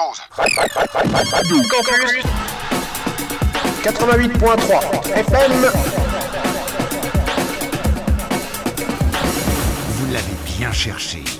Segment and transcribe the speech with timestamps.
[0.00, 0.20] chose.
[1.70, 2.24] Campus
[3.82, 5.52] 88.3 FM.
[9.96, 11.39] Vous l'avez bien cherché.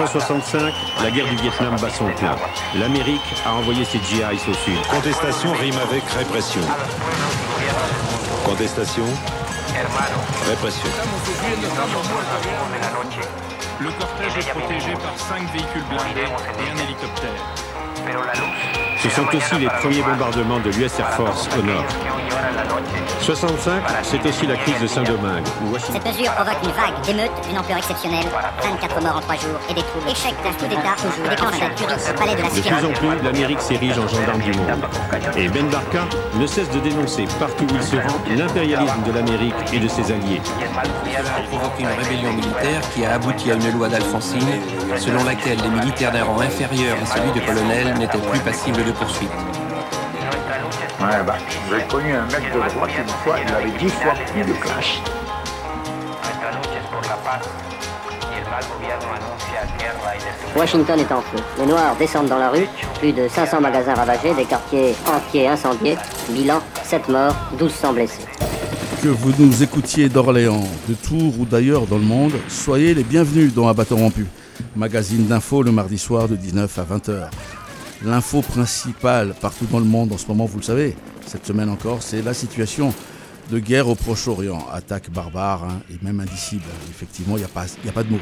[0.00, 2.34] 1965, la guerre du Vietnam bat son plein.
[2.74, 4.80] L'Amérique a envoyé ses GIs au sud.
[4.90, 6.62] Contestation rime avec répression.
[8.46, 9.04] Contestation,
[10.48, 10.88] répression.
[11.60, 13.28] nosotros al sur de la noche,
[13.80, 17.30] Le cortège est protégé par cinq véhicules blindés et un hélicoptère.
[18.06, 21.84] pero la luz Ce sont aussi les premiers bombardements de l'US Air Force au nord.
[22.40, 22.80] Que hoy llevan a la noche
[23.20, 25.44] 65, c'est aussi la crise de Saint-Domingue.
[25.78, 28.26] Cette mesure provoque une vague d'émeutes d'une ampleur exceptionnelle.
[28.62, 30.08] 24 morts en 3 jours et des troubles.
[30.10, 31.28] Échec d'un coup d'État toujours.
[31.28, 34.84] Déclenchement au palais de la De plus en plus, l'Amérique s'érige en gendarme du monde.
[35.36, 39.54] Et Ben Barka ne cesse de dénoncer partout où il se rend l'impérialisme de l'Amérique
[39.72, 40.40] et de ses alliés.
[41.16, 44.40] a provoqué une rébellion militaire qui a abouti à une loi d'Alfonsine
[44.96, 48.92] selon laquelle les militaires d'un rang inférieur à celui de colonel n'étaient plus passibles de
[48.92, 49.30] poursuite.
[51.00, 51.34] Ouais, bah,
[51.70, 55.00] j'ai connu un mec de droite une fois, il avait dix fois plus de clash.
[60.54, 61.38] Washington est en feu.
[61.58, 62.66] Les Noirs descendent dans la rue.
[62.98, 65.96] Plus de 500 magasins ravagés, des quartiers entiers incendiés.
[66.28, 68.26] Bilan 7 morts, 1200 blessés.
[69.02, 73.54] Que vous nous écoutiez d'Orléans, de Tours ou d'ailleurs dans le monde, soyez les bienvenus
[73.54, 74.26] dans Abattant Rompu,
[74.76, 77.30] magazine d'info le mardi soir de 19 à 20h.
[78.04, 80.96] L'info principale partout dans le monde en ce moment, vous le savez,
[81.26, 82.94] cette semaine encore, c'est la situation
[83.50, 84.66] de guerre au Proche-Orient.
[84.72, 86.64] Attaque barbare hein, et même indicible.
[86.88, 88.18] Effectivement, il n'y a, pas- de mots.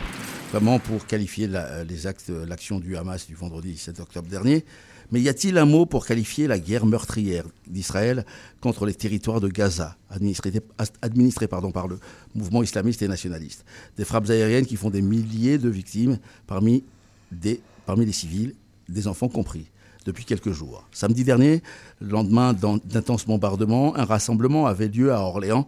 [0.51, 1.49] Vraiment pour qualifier
[1.89, 4.65] les actes, l'action du Hamas du vendredi 7 octobre dernier.
[5.13, 8.27] Mais y a-t-il un mot pour qualifier la guerre meurtrière d'Israël
[8.61, 11.99] contre les territoires de Gaza, administrés, par le
[12.35, 13.65] mouvement islamiste et nationaliste?
[13.97, 16.83] Des frappes aériennes qui font des milliers de victimes parmi,
[17.31, 18.55] des, parmi les civils,
[18.89, 19.67] des enfants compris,
[20.05, 20.87] depuis quelques jours.
[20.93, 21.63] Samedi dernier,
[22.01, 25.67] le lendemain d'in- d'intenses bombardements, un rassemblement avait lieu à Orléans,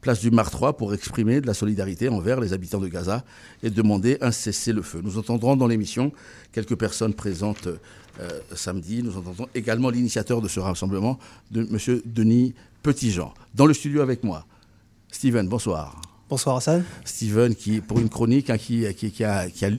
[0.00, 3.24] place du Mar 3, pour exprimer de la solidarité envers les habitants de Gaza
[3.62, 5.00] et demander un cessez-le-feu.
[5.04, 6.10] Nous entendrons dans l'émission
[6.52, 7.68] quelques personnes présentes
[8.20, 9.02] euh, samedi.
[9.02, 11.18] Nous entendrons également l'initiateur de ce rassemblement,
[11.52, 12.00] de M.
[12.04, 13.32] Denis Petitjean.
[13.54, 14.44] Dans le studio avec moi,
[15.12, 16.00] Steven, bonsoir.
[16.28, 16.82] Bonsoir Hassan.
[17.04, 19.70] Steven, qui, pour une chronique hein, qui, qui, qui a, qui a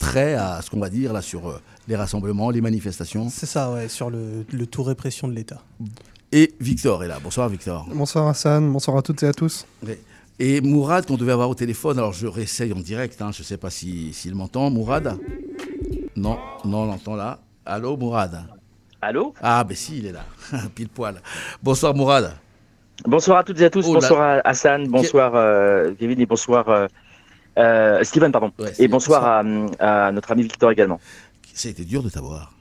[0.00, 3.28] trait à ce qu'on va dire là sur euh, les rassemblements, les manifestations.
[3.28, 5.62] C'est ça, ouais, sur le, le tout répression de l'État.
[6.32, 7.18] Et Victor est là.
[7.22, 7.86] Bonsoir Victor.
[7.92, 9.66] Bonsoir Hassan, bonsoir à toutes et à tous.
[10.38, 13.44] Et Mourad, qu'on devait avoir au téléphone, alors je réessaye en direct, hein, je ne
[13.44, 14.70] sais pas s'il si, s'il m'entend.
[14.70, 15.18] Mourad
[16.16, 17.38] Non, non, on l'entend là.
[17.66, 18.44] Allô Mourad
[19.02, 20.24] Allô Ah, ben si, il est là,
[20.74, 21.20] pile poil.
[21.62, 22.32] Bonsoir Mourad.
[23.06, 23.86] Bonsoir à toutes et à tous.
[23.88, 26.86] Oh bonsoir à Hassan, bonsoir euh, Kevin et bonsoir euh,
[27.58, 28.52] euh, Steven, pardon.
[28.58, 29.38] Ouais, et bonsoir à,
[30.06, 31.00] à notre ami Victor également.
[31.54, 32.52] Ça a été dur de t'avoir.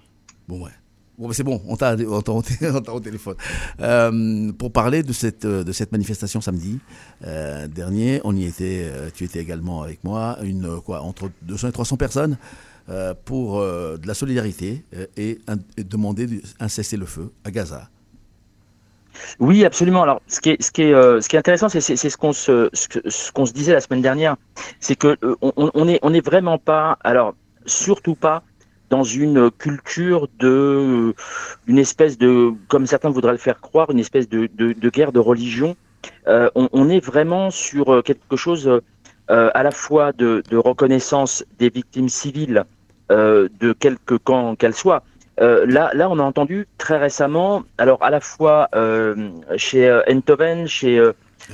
[0.48, 0.72] Bon, ouais.
[1.18, 3.36] Bon, c'est bon, on t'a au téléphone.
[3.82, 6.80] Euh, pour parler de cette, euh, de cette manifestation samedi
[7.26, 11.72] euh, dernier, on y était, tu étais également avec moi, une, quoi, entre 200 et
[11.74, 12.38] 300 personnes
[13.26, 14.84] pour de la solidarité
[15.16, 17.88] et, un- et demander un cessez-le-feu à Gaza.
[19.40, 20.04] Oui, absolument.
[20.04, 22.34] Alors, ce qui est, ce qui est, euh, ce qui est intéressant, c'est ce qu'on
[22.34, 24.36] se, ce qu'on se disait la semaine dernière,
[24.80, 27.36] c'est que euh, on, on est, on est vraiment pas, alors
[27.66, 28.44] surtout pas
[28.90, 31.14] dans une culture de,
[31.68, 35.12] une espèce de, comme certains voudraient le faire croire, une espèce de, de, de guerre
[35.12, 35.76] de religion.
[36.28, 40.58] Euh, on, on est vraiment sur euh, quelque chose euh, à la fois de, de
[40.58, 42.66] reconnaissance des victimes civiles,
[43.12, 45.04] euh, de quelque camp qu'elles soient,
[45.42, 50.02] Euh, là, là, on a entendu très récemment, alors à la fois euh, chez euh,
[50.10, 51.02] Enthoven, chez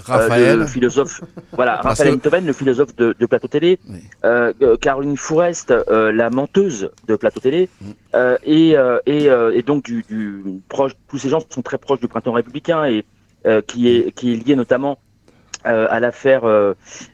[0.06, 0.60] Raphaël.
[0.60, 1.22] le philosophe,
[1.54, 3.80] voilà, Raphaël Enthoven, le philosophe de, de Plateau Télé,
[4.82, 8.18] Caroline Fourest, la menteuse de Plateau Télé, Mm.
[8.44, 12.34] et, et, et donc du, du proche, tous ces gens sont très proches du printemps
[12.34, 13.06] républicain et
[13.68, 14.98] qui est qui est lié notamment
[15.66, 16.74] euh, à l'affaire euh,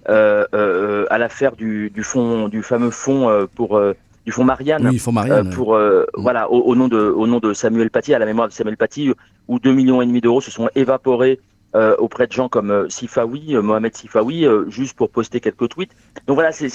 [0.10, 3.82] euh, euh, à l'affaire du, du fonds du fameux fonds pour
[4.26, 7.28] du fonds Marianne, Oui, fonds Marianne, euh, pour euh, voilà au, au nom de au
[7.28, 9.12] nom de Samuel Paty à la mémoire de Samuel Paty
[9.48, 11.40] où 2 millions et demi d'euros se sont évaporés
[11.74, 15.96] euh, auprès de gens comme euh, Sifawi, euh, Mohamed Sifawi, juste pour poster quelques tweets.
[16.28, 16.68] Donc voilà, c'est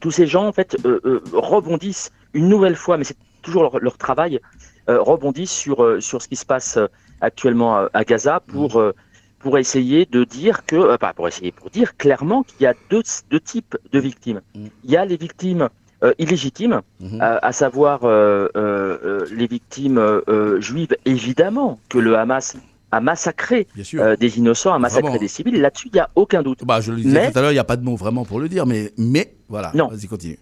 [0.00, 0.76] tous ces gens en fait
[1.32, 4.40] rebondissent une nouvelle fois, mais c'est toujours leur, leur travail,
[4.88, 6.78] rebondissent sur sur ce qui se passe
[7.20, 8.92] actuellement à, à Gaza pour euh,
[9.38, 13.02] pour essayer de dire que, pas pour essayer, pour dire clairement qu'il y a deux,
[13.28, 14.40] deux types de victimes.
[14.54, 15.68] Il y a les victimes
[16.02, 16.80] euh, illégitimes,
[17.20, 20.00] à, à savoir euh, euh, les victimes
[20.58, 22.56] juives, évidemment, que le Hamas
[22.90, 25.20] a massacré euh, des innocents, a massacré Vraiment.
[25.20, 25.60] des civils.
[25.60, 26.64] Là-dessus, il n'y a aucun doute.
[26.64, 28.24] Bah, je le disais Mais- tout à l'heure, il n'y a pas de mot vraiment
[28.24, 29.88] pour le dire, mais, mais voilà, Non.
[29.88, 30.38] vas-y, continue.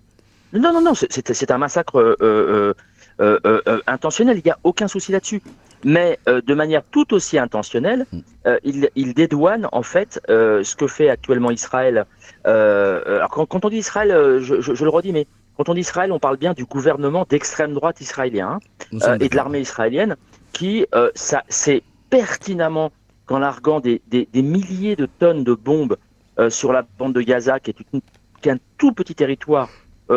[0.52, 2.74] Non, non, non, c'est- un massacre euh,
[3.20, 5.42] euh, intentionnel, il n'y a aucun souci là-dessus.
[5.84, 8.04] Mais de manière tout aussi intentionnelle,
[8.46, 12.04] euh, il, il dédouane en fait ce que fait actuellement Israël.
[12.44, 14.10] Alors quand, quand on dit Israël,
[14.40, 15.26] je, je- je le redis, mais
[15.60, 18.58] quand on dit Israël, on parle bien du gouvernement d'extrême droite israélien hein,
[18.94, 20.16] euh, et de l'armée israélienne
[20.54, 22.92] qui euh, ça, c'est pertinemment
[23.26, 25.98] qu'en larguant des, des, des milliers de tonnes de bombes
[26.38, 28.00] euh, sur la bande de Gaza, qui est, une-
[28.40, 29.68] qui est un tout petit territoire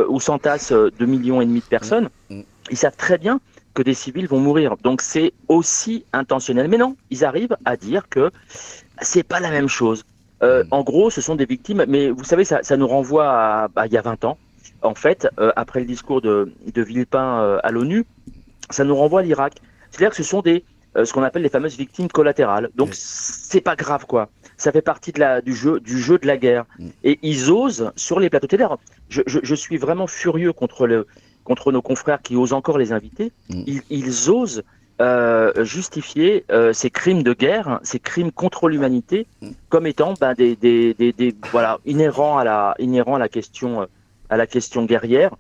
[0.10, 2.10] où s'entassent euh, 2 millions et demi de personnes,
[2.72, 3.42] ils savent très bien
[3.74, 4.78] que des civils vont mourir.
[4.82, 6.70] Donc c'est aussi intentionnel.
[6.70, 8.32] Mais non, ils arrivent à dire que
[9.02, 10.06] c'est pas la même chose.
[10.42, 13.68] Euh, En gros, ce sont des victimes, mais vous savez, ça, ça nous renvoie à,
[13.76, 14.38] à il y a 20 ans.
[14.84, 18.06] En fait, euh, après le discours de, de Villepin euh, à l'ONU,
[18.70, 19.54] ça nous renvoie à l'Irak.
[19.92, 20.64] C'est-à-dire que ce sont des,
[20.98, 22.70] euh, ce qu'on appelle les fameuses victimes collatérales.
[22.76, 24.30] Donc c'est pas grave quoi.
[24.58, 26.66] Ça fait partie de la, du jeu, du jeu de la guerre.
[27.04, 28.66] Et ils osent sur les plateaux télé.
[29.10, 31.08] Je, je, je suis vraiment furieux contre le,
[31.44, 33.32] contre nos confrères qui osent encore les inviter.
[33.68, 34.64] Ils, ils osent
[35.02, 39.26] euh, justifier euh, ces crimes de guerre, ces crimes contre l'humanité,
[39.70, 43.82] comme étant ben, des, des, des, des- voilà inhérents à la inhérents à la question
[43.82, 43.86] euh,
[44.30, 45.36] à la question guerrière,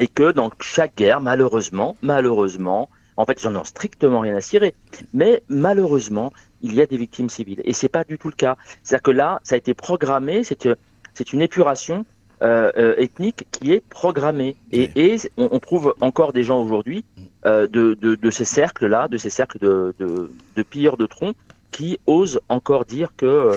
[0.00, 4.74] et que dans chaque guerre, malheureusement, malheureusement, en fait, j'en ai strictement rien à cirer,
[5.12, 6.32] mais malheureusement,
[6.62, 8.56] il y a des victimes civiles, et c'est pas du tout le cas.
[8.82, 10.74] C'est-à-dire que là, ça a été programmé, c'est euh,
[11.32, 12.04] une épuration
[12.42, 17.04] euh, euh, ethnique qui est programmée, et, et on, on trouve encore des gens aujourd'hui
[17.46, 21.36] euh, de, de, de ces cercles-là, de ces cercles de, de, de pilleurs de troncs,
[21.70, 23.52] qui osent encore dire que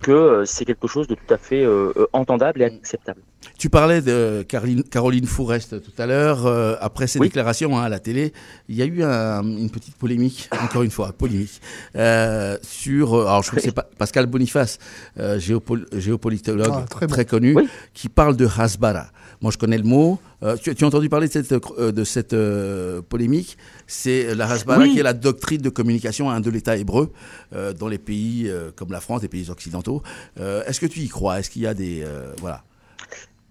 [0.00, 1.66] que c'est quelque chose de tout à fait
[2.12, 3.22] entendable et acceptable.
[3.58, 6.46] Tu parlais de Caroline, Caroline Fourest tout à l'heure.
[6.46, 7.28] euh, après ces Oui.
[7.28, 8.32] déclarations hein, à la télé,
[8.68, 11.60] il y a eu un- une petite polémique, encore une fois, polémique,
[11.96, 13.14] euh, sur.
[13.14, 14.78] euh, Alors, je crois que c'est pas Pascal Boniface,
[15.18, 17.30] euh, géopol- géopolitologue Ah, très, très bon.
[17.30, 17.56] connu,
[17.94, 19.06] qui parle de Hasbara.
[19.40, 20.18] Moi, je connais le mot.
[20.42, 23.56] Euh, tu, tu as entendu parler de cette, euh, de cette euh, polémique?
[23.86, 24.92] C'est la Hasbara Oui.
[24.92, 27.12] qui est la doctrine de communication hein, de l'État hébreu
[27.54, 30.02] euh, dans les pays euh, comme la France, les pays occidentaux.
[30.40, 31.38] Euh, Est-ce que tu y crois?
[31.40, 32.02] Est-ce qu'il y a des.
[32.04, 32.62] euh, voilà.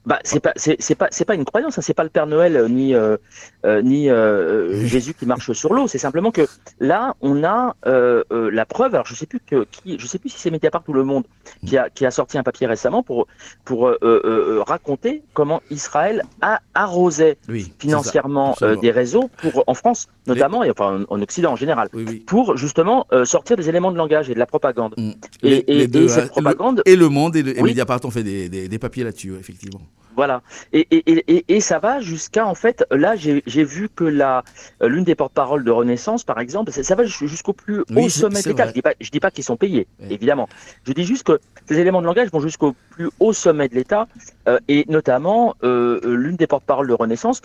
[0.06, 1.78] Bah, c'est pas, c'est c'est pas, c'est pas une croyance.
[1.78, 1.82] hein.
[1.82, 3.18] C'est pas le Père Noël euh, ni euh,
[3.66, 5.88] euh, ni euh, Jésus qui marche sur l'eau.
[5.88, 6.46] C'est simplement que
[6.80, 8.94] là, on a euh, euh, la preuve.
[8.94, 11.24] Alors, je sais plus que qui, je sais plus si c'est Mediapart ou Le Monde
[11.66, 13.28] qui a qui a sorti un papier récemment pour
[13.64, 19.64] pour euh, euh, euh, raconter comment Israël a arrosé Oui, financièrement euh, des réseaux pour
[19.68, 21.90] en France notamment et enfin en, en Occident en général
[22.26, 24.94] pour justement euh, sortir des éléments de langage et de la propagande.
[24.98, 25.50] Et.
[25.50, 27.70] Les- et- les et deux, cette propagande le- et le Monde et, le, et Oui.
[27.72, 29.82] Mediapart ont fait des, des- des papiers là-dessus, effectivement.
[30.16, 30.42] Voilà.
[30.72, 34.42] Et, ça va jusqu'à, en fait, là, j'ai vu que euh,
[34.88, 38.48] l'une des porte-paroles de Renaissance, par exemple, ça, va jus- jusqu'au plus haut sommet de
[38.48, 38.68] l'État.
[38.68, 40.48] Je dis pas, je dis pas qu'ils sont payés, évidemment.
[40.88, 44.08] Je dis juste que ces éléments de langage vont jusqu'au plus haut sommet de l'État,
[44.48, 47.42] euh, et notamment euh, l'une des porte-paroles de Renaissance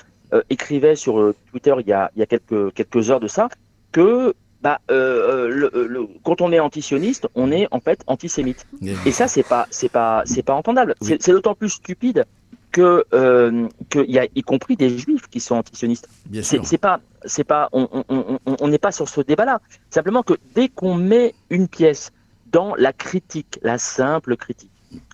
[0.48, 3.48] écrivait sur euh, Twitter il y a, il y a quelques quelques heures de ça
[3.92, 8.66] que bah, euh, euh, le- le- quand on est antisioniste, on est en fait antisémite.
[9.06, 10.94] Et ça, c'est pas, c'est pas, c'est pas entendable.
[11.00, 12.26] C'est c'est d'autant plus stupide
[12.70, 16.08] que euh, qu'il y a y compris des juifs qui sont antisionistes.
[16.26, 16.66] Bien C'est sûr.
[16.66, 19.60] c'est pas, c'est pas, on on- on- on- on n'est pas sur ce débat-là.
[19.88, 22.12] Simplement que dès qu'on met une pièce
[22.52, 24.70] dans la critique, la simple critique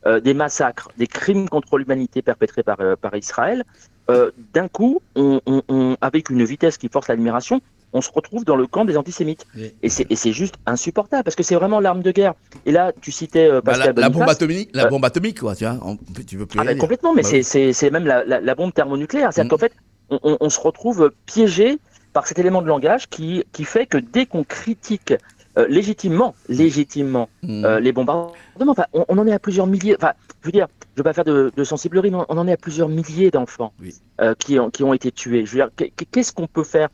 [0.07, 3.63] euh, des massacres, des crimes contre l'humanité perpétrés par euh, par Israël,
[4.11, 7.61] euh, d'un coup, on, on- on- avec une vitesse qui force l'admiration,
[7.93, 9.47] on se retrouve dans le camp des antisémites.
[9.83, 12.35] Et c'est et c'est juste insupportable parce que c'est vraiment l'arme de guerre.
[12.67, 15.55] Et là, tu citais euh, Bah, la, la bombe atomique, la Euh, bombe atomique, quoi,
[15.57, 15.79] tu vois.
[15.83, 15.97] on-
[16.27, 16.77] tu veux plus ah, aller.
[16.79, 17.29] complètement, mais Bah
[17.73, 19.33] c'est- même la, la, la bombe thermonucléaire.
[19.33, 19.59] C'est-à-dire Mm.
[19.59, 19.73] qu'en fait,
[20.11, 21.79] on, on- on se retrouve piégé
[22.13, 25.15] par cet élément de langage qui, qui fait que dès qu'on critique
[25.59, 27.65] euh, légitimement, légitimement Mm.
[27.65, 28.33] euh, les bombardements,
[28.69, 29.97] enfin, on, on en est à plusieurs milliers.
[29.99, 32.53] Enfin, je veux dire, je veux pas faire de, de sensiblerie, mais on en est
[32.53, 33.73] à plusieurs milliers d'enfants
[34.21, 35.47] euh, qui, ont, qui ont été tués.
[35.47, 36.89] Je veux dire, qu'est- qu'est-ce qu'on peut faire?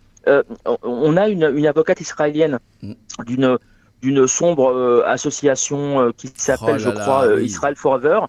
[0.83, 2.93] On- a une, une avocate israélienne Mm.
[3.27, 3.59] d'une
[4.03, 7.45] d'une sombre association qui s'appelle, Oh je crois, oui.
[7.45, 8.21] Israel Forever,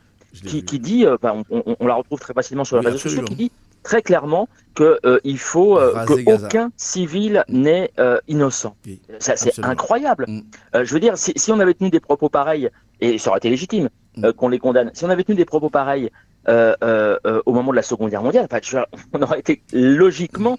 [0.45, 3.35] qui, qui dit, bah, on, la retrouve très facilement sur les Oui, réseaux sociaux, qui
[3.35, 3.51] dit
[3.83, 6.47] très clairement que euh, faut euh, que Gaza.
[6.47, 8.75] aucun civil n'est euh, innocent.
[9.19, 10.25] Ça, c'est incroyable.
[10.75, 12.69] Euh, je veux dire, si, si on avait tenu des propos pareils,
[13.01, 13.89] et ça aurait été légitime
[14.23, 16.09] euh, qu'on les condamne, si on avait tenu des propos pareils
[16.47, 20.57] au moment de la Seconde Guerre mondiale, dire, on aurait été logiquement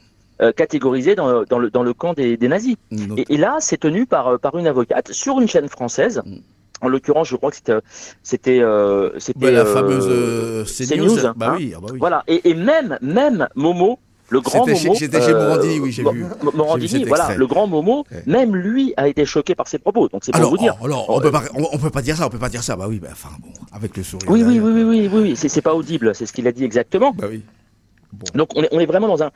[0.57, 2.77] catégorisé dans, dans, le, dans le camp des, des nazis.
[3.17, 6.23] Et, et là, c'est tenu par, par une avocate sur une chaîne française.
[6.85, 7.79] En l'occurrence, je crois que c'était
[8.23, 11.57] c'était euh, c'était Bah, la euh, fameuse, euh, CNews, CNews, bah hein.
[11.59, 11.99] oui, ah bah oui.
[11.99, 12.23] Voilà.
[12.29, 13.99] Et, et même même Momo,
[14.29, 16.25] le grand Momo, j'étais chez Morandini, oui, j'ai vu.
[16.55, 20.09] Morandini, voilà, le grand Momo, même lui a été choqué par ses propos.
[20.09, 20.77] Donc c'est pour Alors, vous dire.
[20.81, 22.63] oh, alors, on peut pas, on, on peut pas dire ça, on peut pas dire
[22.63, 22.77] ça.
[22.77, 24.29] Bah oui, bah, enfin bon, avec le sourire.
[24.31, 26.65] Oui, oui, oui, oui, oui, oui, oui, c'est pas audible, c'est ce qu'il a dit
[26.65, 27.13] exactement.
[27.13, 27.43] Bah oui.
[28.35, 29.31] Donc on est, on est vraiment dans un,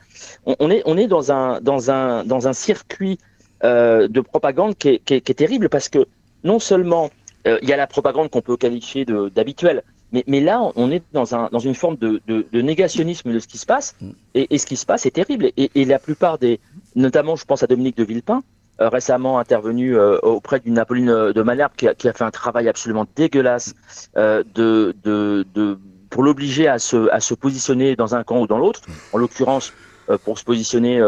[0.45, 3.17] on, on est, on est dans un, dans un, dans un circuit
[3.65, 6.05] euh, de propagande qui est, qui, est, qui est terrible parce que
[6.45, 7.09] non seulement
[7.47, 11.35] euh, il y a la propagande qu'on peut qualifier d'habituelle, mais, là on est dans,
[11.35, 13.95] un, dans une forme de, négationnisme de ce qui se passe
[14.33, 16.59] et, ce qui se passe est terrible et, la plupart des,
[16.95, 18.43] notamment je pense à Dominique de Villepin,
[18.81, 23.05] euh, récemment intervenu euh, auprès d'une Apolline de Malherbe qui a, fait un travail absolument
[23.15, 23.75] dégueulasse
[26.09, 28.81] pour l'obliger à se, à se positionner dans un camp ou dans l'autre.
[29.13, 29.73] En l'occurrence,
[30.25, 30.99] pour se positionner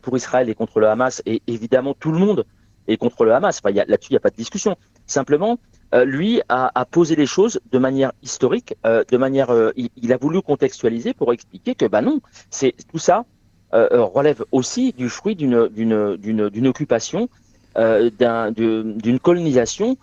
[0.00, 1.20] pour Israël et contre le Hamas.
[1.26, 2.46] Et évidemment, tout le monde
[2.88, 3.60] est contre le Hamas.
[3.62, 4.76] Enfin, là-dessus, il n'y a pas de discussion.
[5.06, 5.58] Simplement,
[5.94, 9.90] euh, lui a, a posé les choses de manière historique, euh, de manière, euh, il,
[9.96, 13.24] il a voulu contextualiser pour expliquer que, bah non, c'est tout ça
[13.72, 17.28] relève aussi du fruit d'une d'une d'une d'une occupation,
[17.76, 19.98] d'une colonisation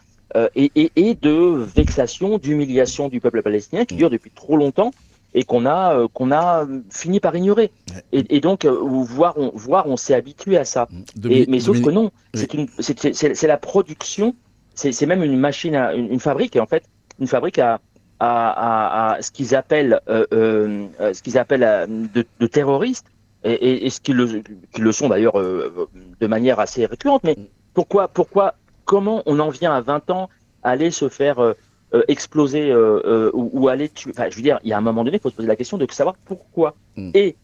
[0.54, 4.92] et, et, et de vexation, d'humiliation du peuple palestinien qui dure depuis trop longtemps
[5.34, 7.72] et qu'on a qu'on a fini par ignorer.
[8.12, 10.88] Et, et donc voir on voir on s'est habitué à ça.
[11.28, 12.12] Et, mais sauf que non,
[12.54, 14.36] une c'est la production,
[14.76, 16.84] c'est même une machine, à, une, une fabrique et en fait
[17.20, 17.80] une fabrique à
[18.20, 23.08] à, à, ce qu'ils appellent euh, euh, ce qu'ils appellent euh, de, de terroristes
[23.44, 25.90] et, et, et ce qu'ils le, sont d'ailleurs euh,
[26.20, 27.24] de manière assez récurrente.
[27.24, 27.36] Mais
[27.74, 30.30] pourquoi pourquoi comment on en vient à 20 ans
[30.64, 31.56] à aller se faire
[32.08, 34.12] exploser ou, ou aller tuer?
[34.12, 35.58] Enfin, je veux dire, il y a un moment donné, il faut se poser la
[35.58, 36.76] question de savoir pourquoi.
[37.14, 37.36] Et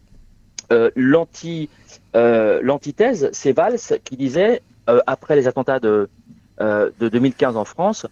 [0.72, 1.68] euh, l'anti
[2.14, 4.62] l'antithèse, c'est Valls qui disait
[5.06, 6.08] après les attentats de
[6.60, 8.06] de 2015 en France,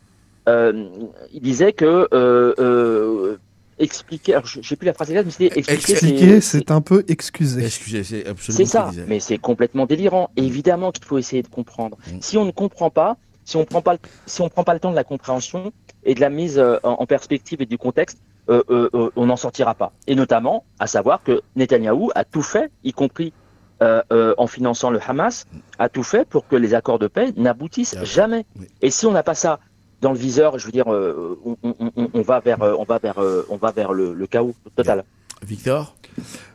[0.49, 0.87] euh,
[1.33, 3.37] il disait que euh, euh,
[3.79, 6.81] expliquer, alors je sais plus la phrase exacte, mais c'était expliquer, Expliquer, c'est- c'est un
[6.81, 7.65] peu excuser.
[7.65, 10.31] Excusez, c'est absolument c'est ce ça, mais c'est complètement délirant.
[10.37, 11.97] Et évidemment qu'il faut essayer de comprendre.
[12.21, 14.81] Si on ne comprend pas, si on prend pas, le- si on prend pas le
[14.81, 15.73] temps de la compréhension
[16.05, 18.19] et de la mise euh, en, en perspective et du contexte,
[18.51, 19.93] euh, euh, euh, on n'en sortira pas.
[20.07, 23.33] Et notamment, à savoir que Netanyahou a tout fait, y compris
[23.83, 25.47] euh, euh, en finançant le Hamas,
[25.79, 28.45] a tout fait pour que les accords de paix n'aboutissent jamais.
[28.83, 29.61] Et si on n'a pas ça
[30.01, 32.85] dans le viseur, je veux dire, euh, on, on- on- on va vers, euh, on
[32.85, 35.05] va vers, euh, on va vers le, le chaos total.
[35.47, 35.97] Victor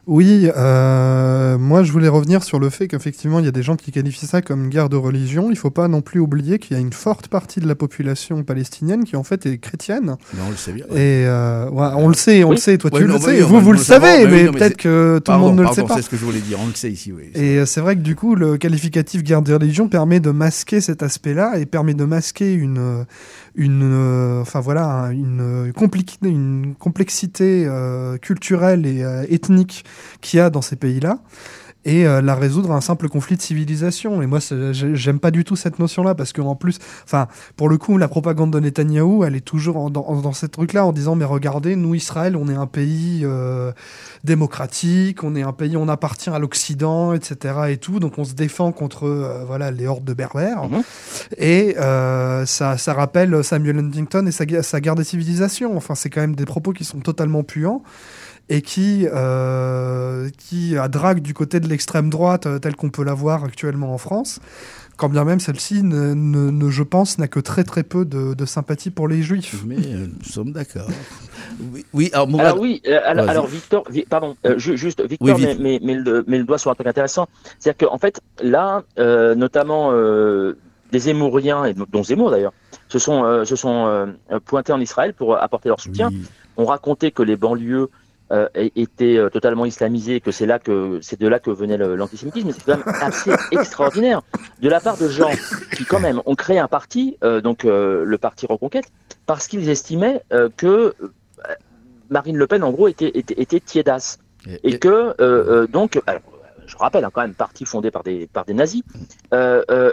[0.07, 3.77] Oui, euh, moi je voulais revenir sur le fait qu'effectivement il y a des gens
[3.77, 5.49] qui qualifient ça comme guerre de religion.
[5.49, 8.43] Il faut pas non plus oublier qu'il y a une forte partie de la population
[8.43, 10.17] palestinienne qui en fait est chrétienne.
[10.35, 10.85] Non, on le sait bien.
[10.87, 12.55] Et euh, ouais, on le sait, on Oui.
[12.55, 12.77] le sait.
[12.77, 15.19] Toi Ouais, tu non, le sais, oui, vous vous le savez, mais mais peut-être que
[15.23, 15.95] tout le monde ne le sait pas.
[15.95, 17.31] C'est ce que je voulais dire, on le sait ici, oui.
[17.33, 20.81] Et euh, c'est vrai que du coup, le qualificatif guerre de religion permet de masquer
[20.81, 23.03] cet aspect-là et permet de masquer une, euh,
[23.55, 29.85] une, euh, enfin voilà, un- une, compli- une complexité euh, culturelle et euh, ethnique
[30.21, 31.19] qu'il y a dans ces pays-là
[31.85, 34.21] et euh, la résoudre à un simple conflit de civilisation.
[34.21, 34.39] Et moi,
[34.71, 38.51] j'aime pas du tout cette notion-là parce qu'en plus, enfin, pour le coup, la propagande
[38.51, 41.95] de Netanyahou, elle est toujours en- dans, dans ces trucs-là en disant mais regardez, nous
[41.95, 43.71] Israël, on est un pays euh,
[44.23, 47.55] démocratique, on est un pays, on appartient à l'Occident, etc.
[47.69, 50.61] et tout, donc on se défend contre euh, voilà les hordes de berbères.
[51.37, 54.45] Et euh, ça, ça rappelle Samuel Huntington et sa
[54.81, 55.75] guerre des civilisations.
[55.75, 57.83] Enfin, c'est quand même des propos qui sont totalement puants
[58.49, 63.03] et qui, euh, qui euh, draguent du côté de l'extrême droite euh, telle qu'on peut
[63.03, 64.39] la voir actuellement en France.
[64.95, 68.35] Quand bien même celle-ci, ne, ne- ne- je pense, n'a que très très peu de,
[68.35, 69.63] de sympathie pour les juifs.
[69.65, 70.87] Mais euh, nous sommes d'accord.
[71.73, 73.31] Oui, oui, alors, Mourad- Alors oui, euh, alors, Vas-y.
[73.31, 75.59] alors, Victor, Vi- pardon, euh, ju- juste Victor Oui, met, vite.
[75.61, 77.27] met- met le, met le doigt sur un truc intéressant.
[77.59, 80.57] C'est-à-dire qu'en fait, là, euh, notamment euh,
[80.91, 82.53] des Zémouriens, et dont Zemmour d'ailleurs,
[82.87, 84.05] se sont, euh, se sont euh,
[84.45, 86.09] pointés en Israël pour apporter leur soutien.
[86.57, 87.89] On racontait que les banlieues
[88.33, 92.51] euh, était euh, totalement islamisé, que c'est là que c'est de là que venait l'antisémitisme,
[92.51, 94.23] c'est quand même assez extraordinaire.
[94.59, 95.29] De la part de gens
[95.77, 98.85] qui quand même ont créé un parti, euh, donc euh, le parti Reconquête,
[99.27, 100.23] parce qu'ils estimaient
[100.57, 100.95] que
[102.09, 104.17] Marine Le Pen en gros était était, était tiédasse.
[104.63, 106.21] Et, que donc alors,
[106.65, 108.81] je rappelle hein, quand même parti fondé par des par des nazis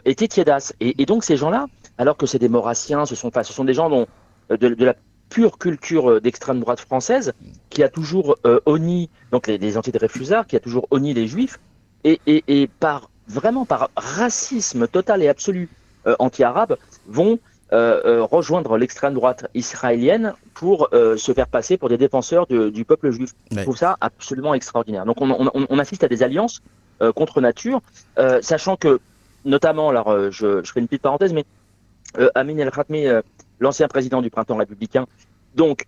[0.06, 0.74] était tiédasse.
[0.80, 1.66] Et, et donc ces gens-là
[1.98, 4.06] alors que c'est des maurassiens ce sont enfin, ce sont des gens dont
[4.48, 4.94] de, de la
[5.30, 7.32] pure culture euh, d'extrême droite française
[7.70, 11.58] qui a toujours euh, honni donc les, les antidreyfusards qui a toujours honni les juifs
[12.04, 15.68] et, et, et par vraiment par racisme total et absolu
[16.06, 17.38] euh, anti-arabe vont
[17.72, 23.10] euh, rejoindre l'extrême droite israélienne pour se faire passer pour des défenseurs de- du peuple
[23.12, 23.30] juif.
[23.52, 25.04] Je trouve ça absolument extraordinaire.
[25.06, 26.60] Donc on, on- on- assiste à des alliances
[27.14, 27.80] contre nature,
[28.42, 28.98] sachant que
[29.44, 31.44] notamment, alors je, je fais une petite parenthèse, mais
[32.34, 33.06] Amin El Khatmi,
[33.60, 35.06] l'ancien président du printemps républicain,
[35.54, 35.84] donc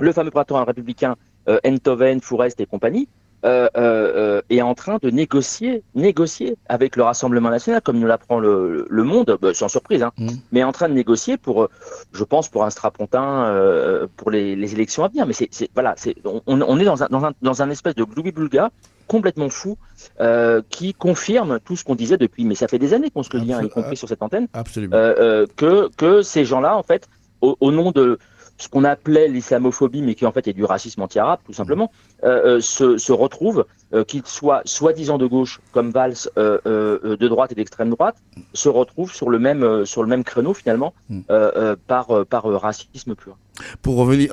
[0.00, 1.16] le fameux printemps républicain,
[1.48, 3.08] euh, Enthoven, Fourest et compagnie,
[3.44, 8.06] euh, euh, euh, est en train de négocier, négocier avec le Rassemblement national, comme nous
[8.06, 10.12] l'apprend le, le Monde, bah, sans surprise, hein,
[10.50, 11.68] mais en train de négocier pour,
[12.12, 15.26] je pense, pour un strapontin euh, pour les, les élections à venir.
[15.26, 17.94] Mais c'est, c'est- voilà, c'est, on, on est dans un, dans un, dans un espèce
[17.94, 18.70] de gloubi-boulga
[19.06, 19.76] complètement fou
[20.20, 23.30] euh, qui confirme tout ce qu'on disait depuis, mais ça fait des années qu'on se
[23.36, 24.96] le dit, hein, y compris sur cette antenne, Absolument.
[24.96, 27.08] euh, euh, que, que ces gens-là, en fait,
[27.40, 28.18] au, au nom de
[28.64, 31.90] ce qu'on appelait l'islamophobie, mais qui en fait est du racisme anti-arabe, tout simplement,
[32.24, 37.28] euh, euh, se, se retrouvent, euh, qu'ils soient soi-disant de gauche, comme Valls, euh, de
[37.28, 38.16] droite et d'extrême droite,
[38.54, 40.94] se retrouvent sur le même, sur le même créneau finalement,
[41.30, 43.36] euh, par, par racisme pur.
[43.82, 44.30] Pour revenir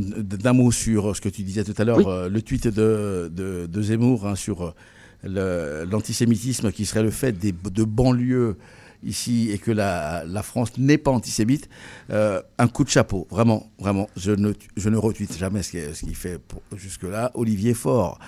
[0.00, 2.04] d'un mot sur ce que tu disais tout à l'heure, Oui.
[2.36, 4.74] le tweet de, de, de Zemmour hein, sur
[5.24, 8.56] l'antisémitisme qui serait le fait des, de banlieues
[9.02, 11.68] ici et que la, la France n'est pas antisémite,
[12.10, 14.08] euh, un coup de chapeau, vraiment, vraiment.
[14.16, 17.30] Je ne, je ne retweete jamais ce qu'il fait pour- jusque-là.
[17.34, 18.18] Olivier Faure,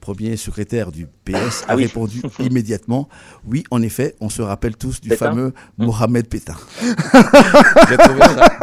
[0.00, 1.84] premier secrétaire du PS, a Ah oui.
[1.84, 3.08] répondu immédiatement
[3.46, 6.54] Oui, en effet, on se rappelle tous du Pétain fameux Mohamed Pétain.
[7.88, 8.58] J'ai trouvé ça-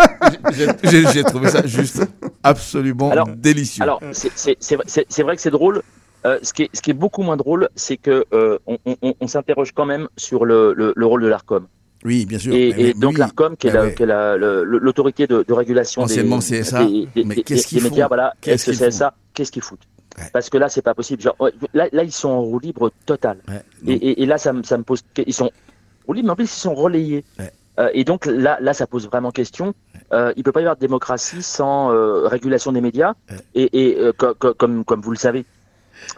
[0.54, 2.02] j'ai- j'ai- j'ai trouvé ça juste
[2.44, 3.84] absolument Alors- délicieux.
[3.84, 5.82] Alors, c'est- c'est c'est vrai, c'est- c'est vrai que c'est drôle.
[6.26, 9.14] Euh, ce, qui est, ce qui est beaucoup moins drôle, c'est que euh, on, on-
[9.20, 11.68] on s'interroge quand même sur le, le, le rôle de l'ARCOM.
[12.04, 12.54] oui, bien sûr.
[12.54, 13.20] Et, donc oui.
[13.20, 13.96] l'ARCOM, qui est la- ouais.
[14.00, 18.72] la- l'autorité de, de régulation des, Anciennement CSA, des, des- mais qu'est-ce médias, voilà, Qu'est-ce
[18.72, 19.88] qu'ils qu'est-ce qu'ils foutent?
[20.34, 21.22] Parce que là, c'est pas possible.
[21.22, 21.36] Genre,
[21.76, 23.38] là, là, ils sont en roue libre totale.
[23.86, 25.02] et, et- et là, ça, me- ça me pose.
[25.26, 25.52] Ils sont
[26.08, 27.24] roue libre, mais en plus, ils sont relayés.
[27.80, 29.76] Euh, et donc là, là, ça pose vraiment question.
[30.12, 33.14] Euh, il peut pas y avoir de démocratie sans euh, régulation des médias.
[33.54, 35.46] Et, et co- co- comme, comme vous le savez,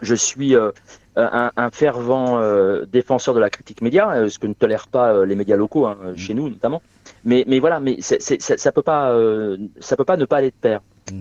[0.02, 0.70] je suis euh,
[1.16, 5.12] un, un fervent euh, défenseur de la critique média, euh, ce que ne tolèrent pas
[5.12, 6.82] euh, les médias locaux, hein, chez nous notamment.
[7.24, 10.50] Mais, mais voilà, mais ça, ça peut pas, euh, ça peut pas ne pas aller
[10.50, 10.80] de pair.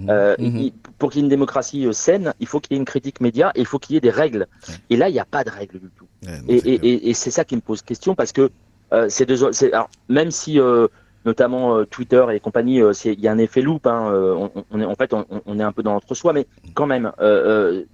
[0.09, 2.79] Euh, il- pour qu'il y ait une démocratie euh, saine, il faut qu'il y ait
[2.79, 4.47] une critique média et il faut qu'il y ait des règles.
[4.89, 6.07] Et là, il n'y a pas de règles du tout.
[6.47, 8.49] et et- et- et c'est ça qui me pose question parce que
[8.93, 9.43] euh, ces deux,
[9.73, 10.87] alors, même si euh,
[11.25, 13.87] notamment euh, Twitter et compagnie, euh, il y a un effet loupe.
[13.87, 16.47] Hein, euh, on, on est en fait, on, on est un peu dans l'entre-soi, mais
[16.73, 17.85] quand même, euh, euh,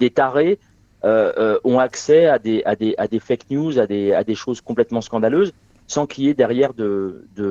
[0.00, 0.58] des tarés
[1.04, 4.22] euh, euh, ont accès à des, à des, à des fake news, à des, à
[4.30, 5.52] des choses complètement scandaleuses,
[5.86, 7.48] sans qu'il y ait derrière de, de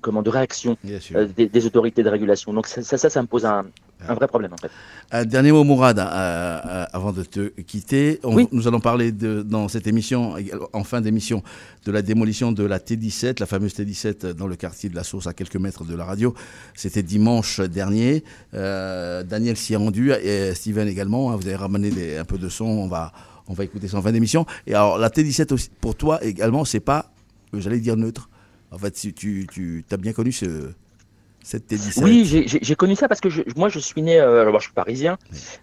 [0.00, 0.76] comment de réaction
[1.14, 2.52] euh, des, des autorités de régulation.
[2.52, 3.66] Donc ça, ça, ça, ça me pose un,
[4.08, 4.70] un vrai problème en fait.
[5.10, 8.18] Un dernier mot, Mourad, euh, euh, avant de te quitter.
[8.22, 8.48] On- Oui.
[8.52, 10.34] Nous allons parler de, dans cette émission,
[10.72, 11.42] en fin d'émission,
[11.84, 15.26] de la démolition de la T17, la fameuse T17 dans le quartier de la Source,
[15.26, 16.34] à quelques mètres de la radio.
[16.74, 18.24] C'était dimanche dernier.
[18.54, 21.30] Euh, Daniel s'y est rendu, et Steven également.
[21.32, 21.36] hein.
[21.36, 22.64] vous avez ramené des- un peu de son.
[22.64, 23.12] On va,
[23.48, 24.46] on va écouter ça en fin d'émission.
[24.66, 27.12] Et alors, la T17 aussi, pour toi également, c'est pas,
[27.54, 28.28] euh, j'allais dire neutre.
[28.72, 30.46] En fait, si tu, tu as bien connu ce,
[31.46, 32.02] cette T17.
[32.02, 34.64] Oui, j'ai- connu ça parce que je- moi je suis né, euh, alors moi, je
[34.66, 35.16] suis parisien,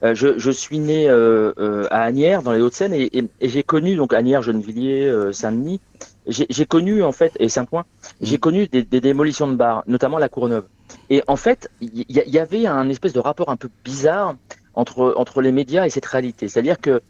[0.03, 3.49] euh, je, je suis né euh, euh, à Agnières dans les Hauts-de-Seine et, et- et
[3.49, 5.81] j'ai connu donc Agnières, Gennevilliers, Saint-Denis.
[6.25, 7.83] J'ai connu en fait et Saint-Ouen,
[8.21, 10.63] j'ai connu des, des démolitions de bars, notamment la Courneuve.
[11.09, 14.35] Et en fait, il y, y avait un espèce de rapport un peu bizarre
[14.75, 17.01] entre entre les médias et cette réalité, c'est-à-dire que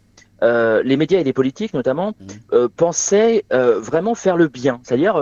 [0.42, 2.12] euh, les médias et les politiques notamment
[2.52, 5.14] euh, pensaient euh, vraiment faire le bien, c'est-à-dire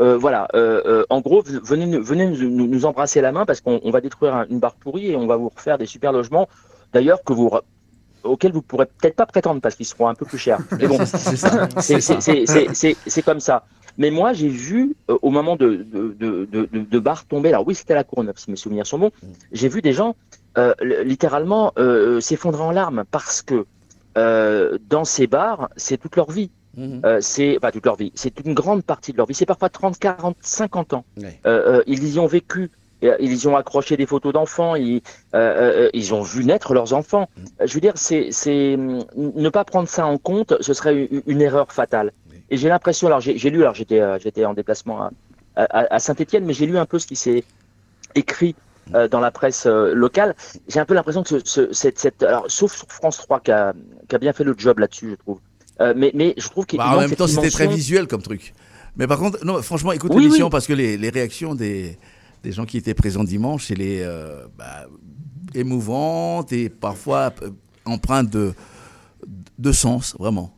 [0.00, 3.80] euh, voilà, euh, euh, en gros, venez, nous- venez nous, embrasser la main parce qu'on
[3.82, 6.48] on va détruire un- une barre pourrie et on va vous refaire des super logements,
[6.92, 7.50] d'ailleurs que vous
[8.24, 10.58] auxquels vous pourrez peut-être pas prétendre parce qu'ils seront un peu plus chers.
[10.78, 10.98] Mais bon,
[13.06, 13.64] C'est comme ça.
[13.96, 17.96] Mais moi, j'ai vu euh, au moment de, de, de, tomber, alors oui, c'était à
[17.96, 19.10] la Courneuve, si mes souvenirs sont bons,
[19.50, 20.14] j'ai vu des gens
[20.56, 20.72] euh,
[21.04, 23.66] littéralement euh, s'effondrer en larmes parce que
[24.14, 26.50] dans ces bars, c'est toute leur vie.
[27.04, 29.34] Euh, c'est pas toute leur vie, c'est une grande partie de leur vie.
[29.34, 31.04] C'est parfois 30, 40, 50 ans.
[31.46, 32.70] Euh, euh, ils y ont vécu
[33.20, 37.28] ils ont accroché des photos d'enfants, ils, euh, ils ont vu naître leurs enfants.
[37.64, 41.22] Je veux dire, c'est, c'est hum, ne pas prendre ça en compte, ce serait une,
[41.28, 42.10] une erreur fatale.
[42.50, 45.10] Et j'ai l'impression, alors j'ai, lu, alors j'étais, j'étais en déplacement à,
[45.54, 47.44] à, à Saint-Étienne, mais j'ai lu un peu ce qui s'est
[48.16, 48.56] écrit
[48.94, 50.34] euh, dans la presse euh, locale.
[50.66, 53.52] J'ai un peu l'impression que ce, ce- cette, cette, alors sauf sur France 3 qui
[53.52, 53.74] a,
[54.08, 55.38] qui a bien fait le job là-dessus, je trouve.
[55.80, 58.54] Euh, mais, mais je trouve qu'il Bah, en même temps, c'était très visuel comme truc.
[58.96, 60.50] Mais par contre, non, franchement, écoute Oui, l'émission oui.
[60.50, 61.96] parce que les, les réactions des,
[62.42, 64.86] des gens qui étaient présents dimanche, c'est les euh, bah,
[65.54, 67.50] émouvantes et parfois euh,
[67.84, 68.52] empreintes de,
[69.58, 70.52] de sens, vraiment.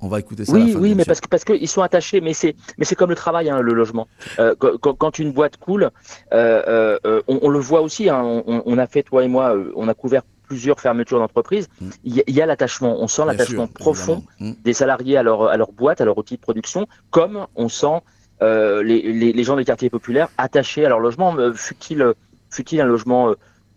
[0.00, 0.54] On va écouter ça.
[0.54, 2.84] à la Oui, fin oui, mais parce que parce qu'ils sont attachés, mais c'est mais
[2.84, 4.06] c'est comme le travail, hein, le logement.
[4.38, 8.10] Euh, quand, une boîte coule, euh, euh, euh, on, on le voit aussi.
[8.10, 10.22] Hein, on, on a fait toi et moi, on a couvert
[10.54, 11.66] plusieurs fermetures d'entreprises.
[12.04, 13.26] Il y a, il y a l'attachement, on sent Mm.
[13.30, 14.18] L'attachement profond.
[14.38, 14.52] Mm.
[14.62, 17.98] des salariés à leur à leur boîte, à leur outil de production, comme on sent
[18.42, 22.84] euh, les, les, les gens des quartiers populaires attachés à leur logement, euh, fut-il un
[22.94, 23.22] logement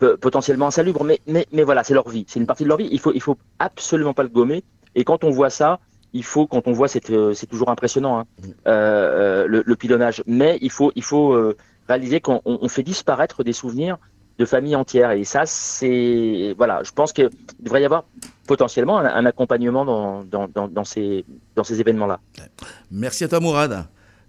[0.03, 2.77] euh, potentiellement insalubre, mais mais mais voilà, c'est leur vie, c'est une partie de leur
[2.77, 2.89] vie.
[2.91, 4.63] Il faut il faut absolument pas le gommer.
[4.99, 5.79] Et quand on voit ça,
[6.13, 8.25] il faut, quand on voit, c'est toujours impressionnant, hein,
[8.67, 10.23] euh, euh, le, le pilonnage.
[10.25, 11.27] Mais il faut, il faut
[11.91, 13.97] réaliser qu'on on- on fait disparaître des souvenirs
[14.39, 15.11] de familles entières.
[15.11, 16.81] Et ça, c'est voilà.
[16.83, 18.03] Je pense qu'il devrait y avoir
[18.47, 22.19] potentiellement un, un accompagnement dans, dans, dans, dans ces, dans ces événements-là.
[22.91, 23.85] Merci à toi, Mourad.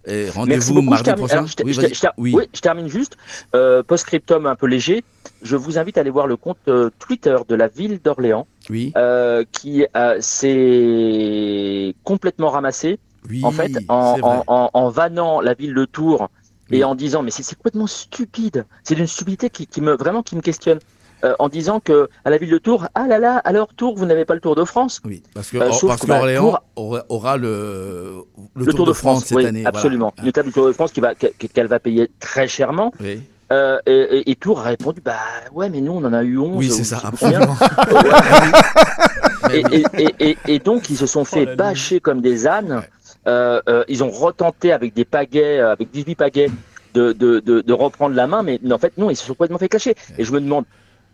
[0.07, 1.45] Et rendez-vous mardi termine, prochain.
[1.47, 1.89] je Oui, je vas-y.
[1.91, 2.33] ter- je ter- Oui.
[2.35, 3.17] oui, je termine juste.
[3.55, 5.05] Euh, Post-scriptum un peu léger.
[5.43, 8.93] Je vous invite à aller voir le compte euh, Twitter de la ville d'Orléans, Oui.
[8.97, 12.99] euh, qui euh, s'est complètement ramassé.
[13.29, 16.31] Oui, en fait, en, en, en vannant la ville de Tours
[16.71, 18.67] et en disant, mais c'est complètement stupide.
[18.85, 20.79] C'est d'une stupidité qui, qui me vraiment qui me questionne.
[21.25, 24.07] Euh, en disant que à la ville de Tours, ah là là, alors Tours, vous
[24.07, 25.01] n'avez pas le Tour de France.
[25.05, 28.23] Oui, parce que Euh, parce que, bah, qu'Orléans Tours- aura, aura le,
[28.55, 29.63] le, le, Tour, de France, cette oui, année.
[29.63, 29.77] voilà.
[29.77, 30.15] absolument.
[30.23, 32.93] Une étape du Tour de France qui va qu'elle va payer très chèrement.
[33.01, 33.21] Oui.
[33.51, 35.17] Euh, et, et- et Tours a répondu bah
[35.55, 37.57] ouais mais nous on en a eu 11 Oui, c'est ça, absolument.
[39.53, 42.83] et, et, et, et, et donc ils se sont fait bâcher comme des ânes
[43.27, 46.51] ils ont retenté avec des pagaies euh, avec 18 pagaies
[46.95, 49.59] de, de, de, de reprendre la main mais en fait non ils se sont complètement
[49.59, 50.65] fait clasher et je me demande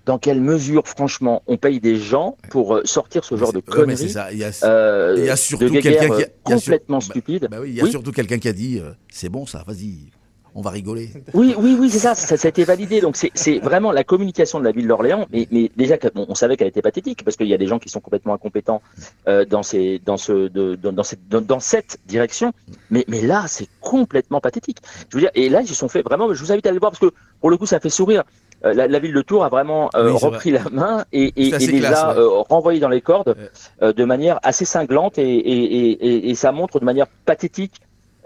[0.07, 4.11] dans quelle mesure franchement on paye des gens pour euh, sortir ce genre de conneries
[4.11, 4.31] ça.
[4.33, 6.99] Il y a, euh, il y a de surtout quelqu'un qui a, euh, sur- complètement
[6.99, 7.49] bah- stupide.
[7.51, 7.91] bah oui, il y a Oui.
[7.91, 10.11] surtout quelqu'un qui a dit euh, c'est bon ça, vas-y,
[10.55, 11.11] on va rigoler.
[11.35, 13.01] Oui, oui, oui, c'est ça, ça, ça a été validé.
[13.01, 15.27] Donc c'est c'est vraiment la communication de la ville d'Orléans.
[15.33, 17.79] Mais, mais déjà, bon, on savait qu'elle était pathétique parce qu'il y a des gens
[17.79, 18.81] qui sont complètement incompétents
[19.29, 22.53] euh, dans ces, dans ce, de, dans, dans cette, dans, dans cette direction.
[22.91, 24.79] Mais, mais là, c'est complètement pathétique.
[25.11, 26.33] Je veux dire, et là, ils se sont fait vraiment.
[26.33, 28.23] Je vous invite à aller le voir parce que pour le coup, ça fait sourire.
[28.65, 31.49] Euh, La, la ville de Tours a vraiment euh, Oui, repris la main et, et,
[31.49, 32.21] et les classe, a ouais.
[32.21, 33.37] euh, renvoyés dans les cordes
[33.83, 37.75] euh, de manière assez cinglante et, et, et, et, et ça montre de manière pathétique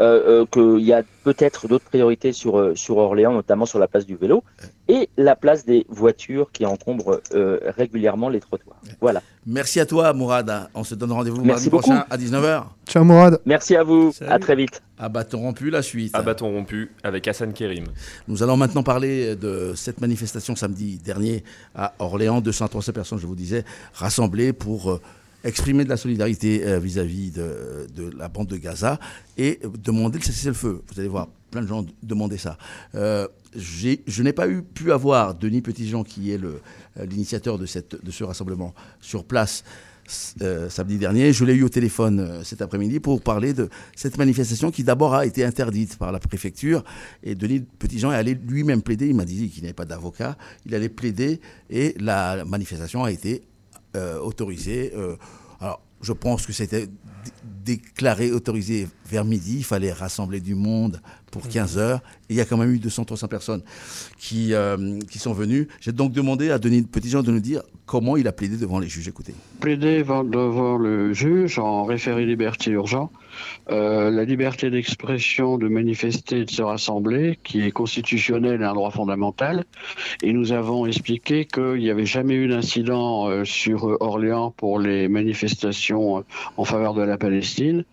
[0.00, 3.88] euh, euh, qu'il y a peut-être d'autres priorités sur, euh, sur Orléans, notamment sur la
[3.88, 4.42] place du vélo
[4.88, 8.80] et la place des voitures qui encombrent euh, régulièrement les trottoirs.
[9.00, 9.22] Voilà.
[9.46, 10.68] Merci à toi, Mourad.
[10.74, 11.82] On se donne rendez-vous mardi beaucoup.
[11.88, 12.64] prochain à 19h.
[12.86, 13.40] Ciao Mourad.
[13.44, 14.12] Merci à vous.
[14.26, 14.82] À très vite.
[14.98, 16.14] À bâton rompu, la suite.
[16.14, 17.84] À bâton rompu avec Hassan Kérim.
[18.26, 22.40] Nous allons maintenant parler de cette manifestation samedi dernier à Orléans.
[22.40, 25.00] 237 personnes, je vous disais, rassemblées pour euh,
[25.44, 28.98] exprimer de la solidarité euh, vis-à-vis de, la bande de Gaza
[29.36, 30.82] et demander le cessez-le-feu.
[30.86, 32.58] Vous allez voir, plein de gens demander ça.
[32.94, 36.60] Euh, je n'ai pas eu, pu avoir Denis Petitjean, qui est euh,
[36.98, 39.64] l'initiateur de, ce rassemblement, sur place
[40.06, 41.34] samedi dernier.
[41.34, 45.26] Je l'ai eu au téléphone cet après-midi pour parler de cette manifestation qui d'abord a
[45.26, 46.82] été interdite par la préfecture.
[47.22, 49.08] Et Denis Petitjean est allé lui-même plaider.
[49.08, 50.38] Il m'a dit qu'il n'avait pas d'avocat.
[50.64, 53.42] Il allait plaider et la manifestation a été
[53.96, 54.92] euh, autorisée.
[54.94, 55.16] Euh,
[55.60, 56.88] alors, je pense que c'était
[57.64, 59.58] déclaré autorisé vers midi.
[59.58, 62.00] Il fallait rassembler du monde pour 15 heures.
[62.30, 63.62] Il y a quand même eu 200-300 personnes
[64.18, 65.68] qui, euh, qui sont venues.
[65.80, 68.88] J'ai donc demandé à Denis Petitjean de nous dire comment il a plaidé devant les
[68.88, 69.08] juges.
[69.08, 69.34] Écoutez.
[69.60, 73.10] plaider devant- le juge en référé liberté urgent
[73.70, 78.90] euh, la liberté d'expression, de manifester, de se rassembler, qui est constitutionnelle et un droit
[78.90, 79.64] fondamental.
[80.22, 85.06] Et nous avons expliqué qu'il n'y avait jamais eu d'incident euh, sur Orléans pour les
[85.08, 86.24] manifestations
[86.56, 87.84] en faveur de la Palestine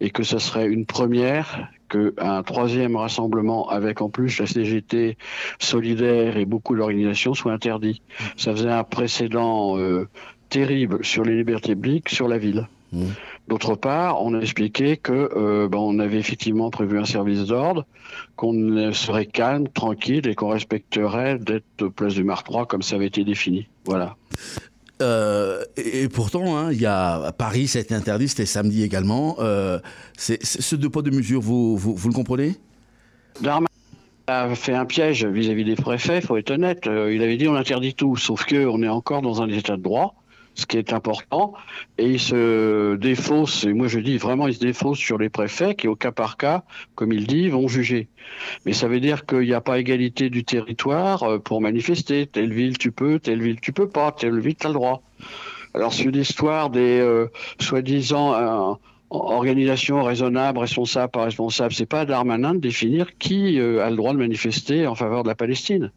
[0.00, 5.16] et que ce serait une première qu'un troisième rassemblement avec en plus la CGT
[5.58, 8.02] solidaire et beaucoup d'organisations soit interdit.
[8.36, 10.08] Ça faisait un précédent euh,
[10.48, 12.66] terrible sur les libertés publiques, sur la ville.
[13.48, 17.86] D'autre part, on a expliqué que euh, ben, on avait effectivement prévu un service d'ordre,
[18.36, 23.06] qu'on serait calme, tranquille et qu'on respecterait d'être place du Mar 3 comme ça avait
[23.06, 23.66] été défini.
[23.86, 24.16] Voilà.
[25.02, 29.36] Euh, et, pourtant, hein, il y a à Paris, été interdit, c'était samedi également.
[29.40, 29.78] Euh,
[30.16, 32.54] ce deux poids deux mesures, vous, le comprenez?
[33.40, 33.66] Darmanin
[34.28, 36.86] a fait un piège vis-à-vis des préfets, faut être honnête.
[36.86, 39.76] Euh, il avait dit on interdit tout, sauf que on est encore dans un état
[39.76, 40.14] de droit,
[40.54, 41.54] ce qui est important,
[41.98, 45.74] et il se défausse, et moi je dis vraiment il se défausse sur les préfets
[45.74, 46.62] qui au cas par cas,
[46.94, 48.08] comme il dit, vont juger.
[48.66, 52.26] Mais ça veut dire qu'il n'y a pas égalité du territoire euh, pour manifester.
[52.26, 55.02] Telle ville tu peux, telle ville tu peux pas, telle ville tu as le droit.
[55.74, 58.74] Alors sur l'histoire des euh, soi-disant euh,
[59.10, 63.96] organisation raisonnable, responsable, pas responsable, c'est pas à Darmanin de définir qui euh, a le
[63.96, 65.92] droit de manifester en faveur de la Palestine.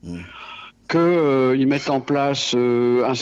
[0.87, 3.13] Que euh, mettent en place, euh,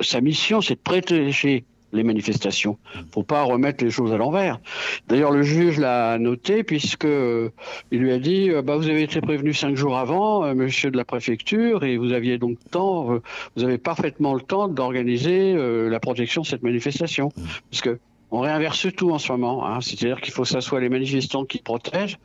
[0.00, 2.78] sa mission, c'est de protéger les manifestations.
[3.12, 4.60] Faut pas remettre les choses à l'envers.
[5.08, 7.50] D'ailleurs, le juge l'a noté puisque euh,
[7.90, 10.96] il lui a dit, euh, bah, vous avez été prévenu cinq jours avant, monsieur de
[10.96, 13.18] la préfecture, et vous aviez donc temps,
[13.56, 17.30] vous avez parfaitement le temps d'organiser la protection de cette manifestation.
[17.70, 17.98] Parce que
[18.32, 19.66] on réinverse tout en ce moment.
[19.66, 19.80] Hein.
[19.82, 22.18] C'est-à-dire qu'il faut que ça soit les manifestants qui protègent,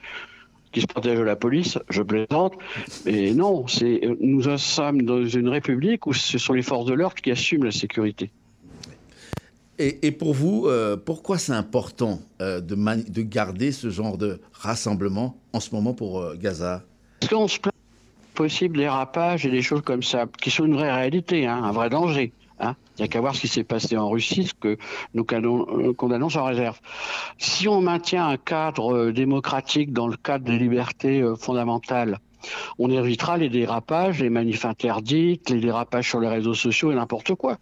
[0.72, 1.78] qui se protègent de la police.
[1.90, 2.54] Je plaisante.
[3.06, 7.16] Mais non, c'est nous sommes dans une république où ce sont les forces de l'ordre
[7.16, 8.32] qui assument la sécurité.
[9.80, 15.38] Et, et pour vous, euh, pourquoi c'est important euh, de garder ce genre de rassemblement
[15.54, 16.84] en ce moment pour euh, Gaza?
[17.20, 17.74] Parce qu'on se plaint
[18.34, 21.72] possible des rapages et des choses comme ça, qui sont une vraie réalité, hein, un
[21.72, 22.32] vrai danger.
[22.60, 22.76] Hein.
[22.98, 24.78] Il n'y a qu'à voir ce qui s'est passé en Russie, ce que
[25.14, 26.80] nous euh, condamnons sans réserve.
[27.38, 32.20] Si on maintient un cadre euh, démocratique dans le cadre des libertés euh, fondamentales,
[32.80, 37.36] on évitera les dérapages, les manifs interdites, les dérapages sur les réseaux sociaux et n'importe
[37.36, 37.58] quoi.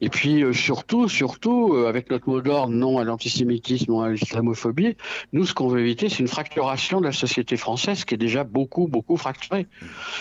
[0.00, 4.10] Et puis euh, surtout, surtout, euh, avec notre mot d'ordre non à l'antisémitisme, non à
[4.10, 4.96] l'islamophobie,
[5.32, 8.44] nous, ce qu'on veut éviter, c'est une fracturation de la société française qui est déjà
[8.44, 9.66] beaucoup, beaucoup fracturée.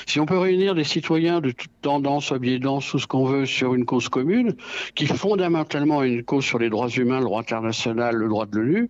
[0.06, 3.74] Si on peut réunir des citoyens de toute tendance, obédience, tout ce qu'on veut sur
[3.76, 4.56] une cause commune,
[4.96, 8.58] qui fondamentalement est une cause sur les droits humains, le droit international, le droit de
[8.58, 8.90] l'ONU,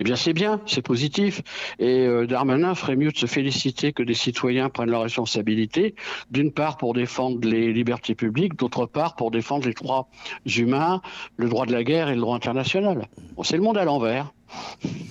[0.00, 1.42] eh bien c'est bien, c'est positif.
[1.78, 5.94] Et euh, Darmanin ferait mieux de se féliciter que des citoyens prennent leurs responsabilités,
[6.30, 10.08] d'une part pour défendre les libertés publiques, d'autre part pour défendre les droits
[10.56, 11.00] humains,
[11.36, 13.08] le droit de la guerre et le droit international.
[13.42, 14.32] C'est le monde à l'envers.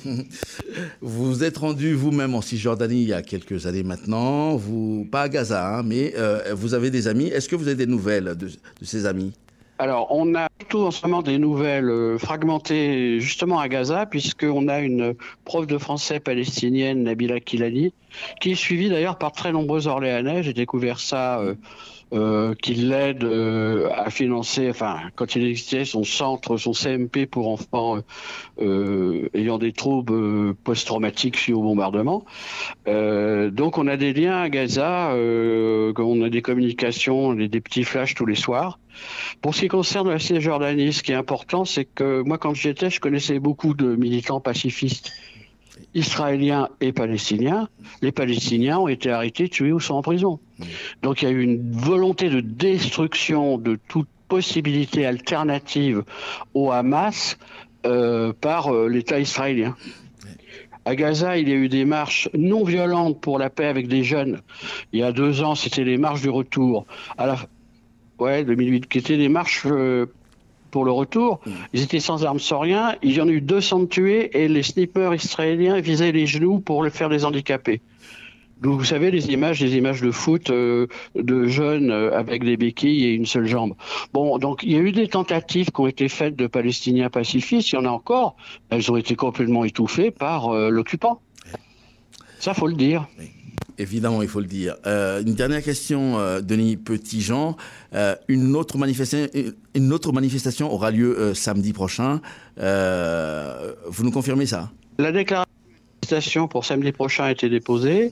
[1.01, 5.29] Vous êtes rendu vous-même en Cisjordanie il y a quelques années maintenant, vous pas à
[5.29, 7.27] Gaza, hein, mais euh, vous avez des amis.
[7.27, 8.49] Est-ce que vous avez des nouvelles de
[8.81, 9.33] ces amis?
[9.79, 14.67] Alors, on a plutôt en ce moment des nouvelles euh, fragmentées justement à Gaza, puisqu'on
[14.67, 15.13] a une
[15.45, 17.93] prof de français palestinienne, Nabila Kilani,
[18.41, 20.41] qui est suivie d'ailleurs par très nombreux Orléanais.
[20.41, 21.39] J'ai découvert ça.
[21.39, 21.53] Euh,
[22.13, 27.49] euh, qui l'aide euh, à financer, enfin, quand il existait son centre, son CMP pour
[27.49, 27.99] enfants
[28.61, 32.23] euh, ayant des troubles euh, post-traumatiques suite au bombardement.
[32.87, 37.61] Euh, donc, on a des liens à Gaza, euh, on a des communications, des, des
[37.61, 38.79] petits flashs tous les soirs.
[39.41, 42.69] Pour ce qui concerne la Cisjordanie, ce qui est important, c'est que moi, quand j'y
[42.69, 45.11] étais, je connaissais beaucoup de militants pacifistes
[45.93, 47.69] israéliens et palestiniens.
[48.01, 50.39] Les Palestiniens ont été arrêtés, tués ou sont en prison.
[51.01, 56.03] Donc il y a eu une volonté de destruction de toute possibilité alternative
[56.53, 57.37] au Hamas
[57.85, 59.75] euh, par euh, l'État israélien.
[60.85, 64.03] À Gaza, il y a eu des marches non violentes pour la paix avec des
[64.03, 64.41] jeunes.
[64.93, 66.85] Il y a deux ans, c'était les marches du retour.
[67.17, 67.37] À la,
[68.19, 70.05] ouais, 2008, qui étaient des marches euh,
[70.71, 71.41] pour le retour.
[71.73, 72.95] Ils étaient sans armes, sans rien.
[73.01, 76.83] Il y en a eu 200 tués et les snipers israéliens visaient les genoux pour
[76.83, 77.81] le faire des handicapés.
[78.61, 82.57] Donc, vous savez, les images, les images de foot euh, de jeunes euh, avec des
[82.57, 83.73] béquilles et une seule jambe.
[84.13, 87.71] Bon, donc il y a eu des tentatives qui ont été faites de Palestiniens pacifistes.
[87.71, 88.35] Il y en a encore.
[88.69, 91.21] Elles ont été complètement étouffées par euh, l'occupant.
[92.39, 93.07] Ça, faut le dire.
[93.79, 94.75] Évidemment, il faut le dire.
[94.85, 97.57] Une dernière question, Denis Petitjean.
[98.27, 99.29] Une, autre manifestation,
[99.75, 102.21] une autre manifestation aura lieu samedi prochain.
[102.57, 104.71] Vous nous confirmez ça?
[104.97, 105.46] La déclaration
[106.49, 108.11] pour samedi prochain a été déposée.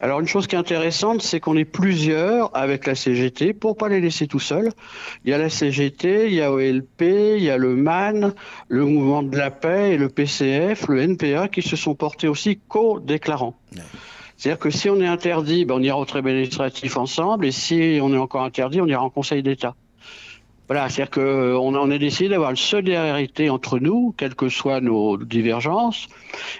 [0.00, 3.88] Alors une chose qui est intéressante, c'est qu'on est plusieurs avec la CGT pour pas
[3.88, 4.70] les laisser tout seuls.
[5.24, 7.02] Il y a la CGT, il y a OLP,
[7.36, 8.32] il y a le MAN,
[8.66, 12.58] le Mouvement de la Paix et le PCF, le NPA qui se sont portés aussi
[12.66, 13.54] co-déclarants.
[14.36, 18.00] C'est-à-dire que si on est interdit, ben on ira au tribunal administratif ensemble, et si
[18.02, 19.76] on est encore interdit, on ira en Conseil d'État.
[20.72, 25.18] Voilà, c'est-à-dire qu'on on a décidé d'avoir une solidarité entre nous, quelles que soient nos
[25.18, 26.08] divergences,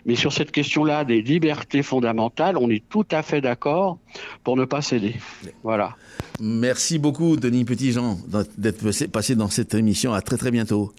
[0.04, 3.96] mais sur cette question-là des libertés fondamentales, on est tout à fait d'accord
[4.44, 5.14] pour ne pas céder.
[5.62, 5.96] Voilà.
[6.40, 8.18] Merci beaucoup, Denis Petitjean,
[8.58, 10.12] d'être passé dans cette émission.
[10.12, 10.92] À très très bientôt.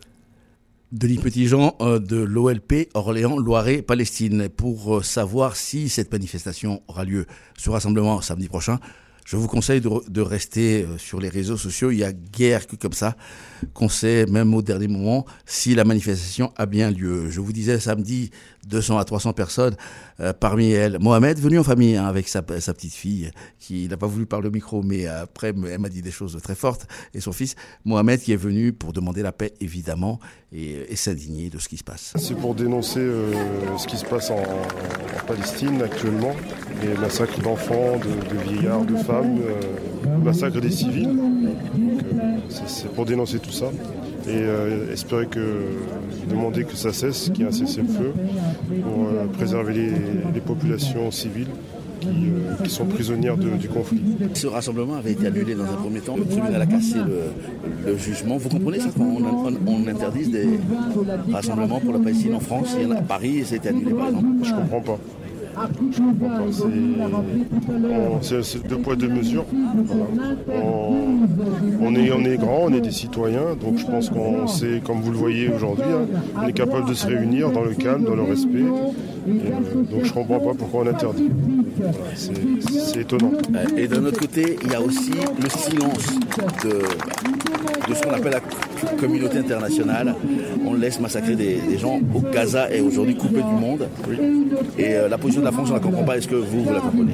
[0.92, 7.06] Denis Petitjean euh, de l'OLP Orléans Loiret Palestine pour euh, savoir si cette manifestation aura
[7.06, 7.28] lieu
[7.60, 8.80] ce rassemblement samedi prochain.
[9.26, 11.92] Je vous conseille de, de, rester euh, sur les réseaux sociaux.
[11.92, 13.16] Il y a guère que comme ça
[13.74, 17.30] qu'on sait, même au dernier moment, si la manifestation a bien lieu.
[17.30, 18.32] Je vous disais samedi
[18.68, 19.76] 200 à 300 personnes,
[20.20, 24.08] euh, parmi elles Mohamed, venu en famille hein, avec sa, petite fille, qui n'a pas
[24.08, 27.32] voulu parler au micro, mais après elle m'a dit des choses très fortes, et son
[27.32, 30.20] fils Mohamed qui est venu pour demander la paix évidemment
[30.52, 32.14] et, et s'indigner de ce qui se passe.
[32.18, 34.42] C'est pour dénoncer euh, ce qui se passe en,
[35.28, 36.34] Palestine actuellement,
[36.82, 41.18] les massacres d'enfants, de, vieillards, de femmes, euh, le massacre des civils.
[41.18, 43.68] Euh, c'est pour dénoncer tout ça
[44.28, 45.40] et euh, espérer que
[46.30, 48.14] demander que ça cesse, qu'il y ait un cessez-le-feu
[48.84, 49.92] pour euh, préserver les,
[50.34, 51.48] les, populations civiles.
[52.00, 54.02] Qui, euh, qui sont prisonnières de, du conflit.
[54.34, 56.18] Ce rassemblement avait été annulé dans un premier temps.
[56.18, 58.36] Le tribunal a cassé le, le jugement.
[58.36, 60.60] Vous comprenez ça quand on, on, on, interdise des
[61.32, 63.58] rassemblements pour la Palestine en France Il y en a à Paris et ça a
[63.58, 64.28] été annulé par exemple.
[64.44, 65.00] Je comprends pas.
[68.42, 69.46] C'est deux poids, deux mesures.
[69.76, 70.06] Voilà.
[70.64, 71.28] On,
[71.82, 75.02] on, est, on est grand, on est des citoyens, donc je pense qu'on sait, comme
[75.02, 78.16] vous le voyez aujourd'hui, hein, on est capable de se réunir dans le calme, dans
[78.16, 78.60] le respect.
[78.60, 81.30] Et, euh, donc je ne comprends pas pourquoi on interdit.
[81.78, 83.32] Voilà, C'est étonnant.
[83.78, 85.12] Et d'un autre côté, il y a aussi
[85.42, 86.08] le silence
[86.64, 86.80] de,
[87.90, 90.16] de ce qu'on appelle la communauté internationale.
[90.66, 93.88] On laisse massacrer des, des gens au Gaza est aujourd'hui coupé du monde.
[94.78, 96.18] Et euh, la position de la France, on ne la comprend pas.
[96.18, 97.14] Est-ce que vous, vous la comprenez?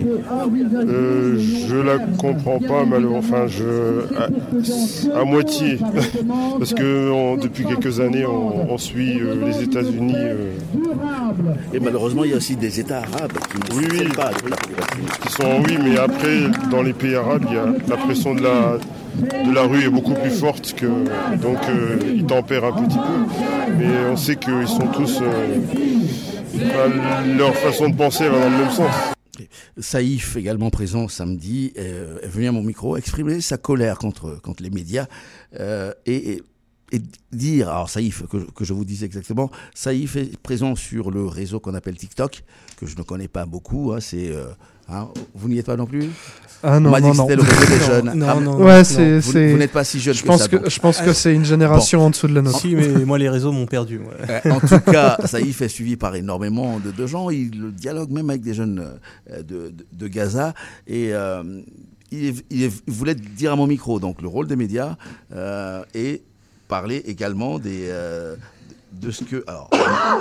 [0.87, 3.19] Euh, Je la comprends pas, malheureusement.
[3.19, 5.77] Enfin, je, à, à moitié.
[6.59, 10.13] Parce que on, depuis quelques années, on, on suit euh, les États-Unis.
[10.15, 10.51] Euh...
[11.73, 14.31] Et malheureusement, il y a aussi des États arabes qui ne oui, oui, pas
[15.25, 18.41] qui sont, oui, mais après, dans les pays arabes, il y a la pression de
[18.41, 18.77] la,
[19.15, 20.85] de la rue est beaucoup plus forte que
[21.37, 25.57] donc euh, ils tempèrent un petit peu mais on sait qu'ils sont tous euh,
[27.37, 28.93] leur façon de penser va dans le même sens.
[29.77, 34.63] Saïf, également présent samedi, euh, est venu à mon micro exprimer sa colère contre, contre
[34.63, 35.05] les médias
[35.59, 36.41] euh, et,
[36.91, 41.25] et, dire, alors Saïf, que, que, je vous dise exactement, Saïf est présent sur le
[41.25, 42.43] réseau qu'on appelle TikTok,
[42.77, 44.29] que je ne connais pas beaucoup, hein, c'est...
[44.29, 44.45] Euh,
[44.89, 46.09] hein, vous n'y êtes pas non plus?
[46.61, 47.13] Ah non, on non, non.
[47.13, 48.13] c'était le réseau des jeunes.
[48.15, 50.47] Non, ah, non, ouais, c'est, vous, n'êtes pas si jeune je que pense ça.
[50.49, 50.69] Que, donc.
[50.69, 52.05] je pense que c'est une génération bon.
[52.05, 52.59] en dessous de la nôtre.
[52.59, 53.99] Si, mais moi, les réseaux m'ont perdu.
[53.99, 54.41] Ouais.
[54.51, 57.29] En tout cas, Saïf est suivi par énormément de, de, gens.
[57.29, 58.83] Il dialogue même avec des jeunes
[59.29, 60.53] de, de, de Gaza.
[60.85, 61.43] Et euh,
[62.11, 64.97] il, il, voulait dire à mon micro, donc, le rôle des médias
[65.33, 66.23] euh, et
[66.69, 68.37] parler également des, euh,
[68.93, 69.43] de ce que.
[69.47, 69.69] Alors,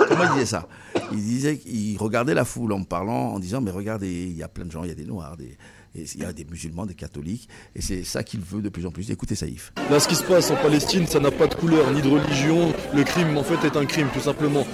[0.09, 0.67] comment il disait ça?
[1.13, 4.49] Il disait qu'il regardait la foule en parlant, en disant Mais regardez, il y a
[4.49, 5.57] plein de gens, il y a des noirs, des.
[5.95, 8.91] Il y a des musulmans, des catholiques, et c'est ça qu'il veut de plus en
[8.91, 9.09] plus.
[9.09, 9.73] Écoutez Saïf.
[9.89, 12.73] Là, ce qui se passe en Palestine, ça n'a pas de couleur ni de religion.
[12.93, 14.65] Le crime, en fait, est un crime, tout simplement.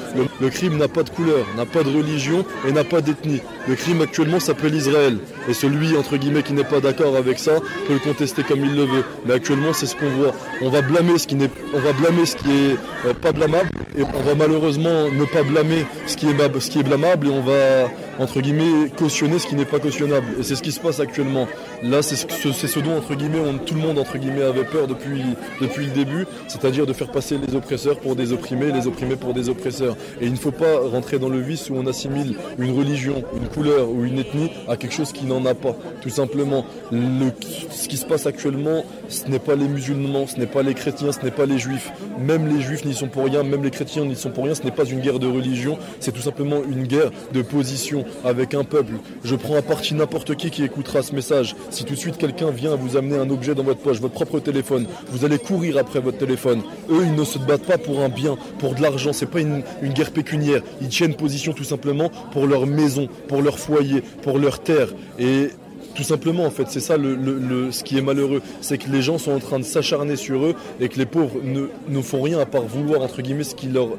[0.41, 3.41] Le, crime n'a pas de couleur, n'a pas de religion et n'a pas d'ethnie.
[3.67, 5.19] Le crime actuellement s'appelle Israël.
[5.47, 8.75] Et celui, entre guillemets, qui n'est pas d'accord avec ça peut le contester comme il
[8.75, 9.04] le veut.
[9.25, 10.34] Mais actuellement, c'est ce qu'on voit.
[10.62, 13.69] On va blâmer ce qui n'est, on va blâmer ce qui est euh, pas blâmable,
[13.97, 17.30] et on va malheureusement ne pas blâmer ce qui est, ce qui est blâmable, et
[17.30, 20.28] on va, entre guillemets, cautionner ce qui n'est pas cautionnable.
[20.39, 21.47] Et c'est ce qui se passe actuellement.
[21.86, 25.21] Là, c'est ce, dont, entre guillemets, tout le monde, entre guillemets, avait peur depuis,
[25.62, 29.36] depuis le début, c'est-à-dire de faire passer les oppresseurs pour des opprimés, les opprimés pour
[29.36, 29.95] des oppresseurs.
[30.19, 33.48] Et il ne faut pas rentrer dans le vice où on assimile une religion, une
[33.50, 35.76] couleur ou une ethnie à quelque chose qui n'en a pas.
[36.02, 37.32] Tout simplement, le,
[37.69, 41.12] ce qui se passe actuellement, ce n'est pas les musulmans, ce n'est pas les chrétiens,
[41.12, 41.91] ce n'est pas les juifs.
[42.19, 44.56] Même les juifs n'y sont pour rien, même les chrétiens n'y sont pour rien.
[44.56, 48.56] Ce n'est pas une guerre de religion, c'est tout simplement une guerre de position avec
[48.56, 48.93] un peuple.
[49.24, 51.56] Je prends à partie n'importe qui qui écoutera ce message.
[51.76, 54.40] Si tout de suite quelqu'un vient vous amener un objet dans votre poche, votre propre
[54.40, 56.62] téléphone, vous allez courir après votre téléphone.
[56.90, 59.12] Eux, ils ne se battent pas pour un bien, pour de l'argent.
[59.12, 60.62] C'est pas une, guerre pécuniaire.
[60.80, 64.88] Ils tiennent position tout simplement pour leur maison, pour leur foyer, pour leur terre.
[65.20, 65.50] Et
[65.96, 69.18] tout simplement, en fait, c'est ça le, ce qui est malheureux, c'est que les gens
[69.18, 72.46] sont en train de s'acharner sur eux et que les pauvres ne, font rien à
[72.46, 73.90] part vouloir entre guillemets ce qui leur,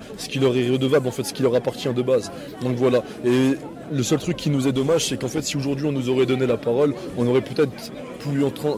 [0.56, 2.32] est redevable, en fait, ce qui leur appartient de base.
[2.62, 3.04] Donc voilà.
[3.90, 6.26] Le seul truc qui nous est dommage, c'est qu'en fait, si aujourd'hui on nous aurait
[6.26, 7.72] donné la parole, on aurait peut-être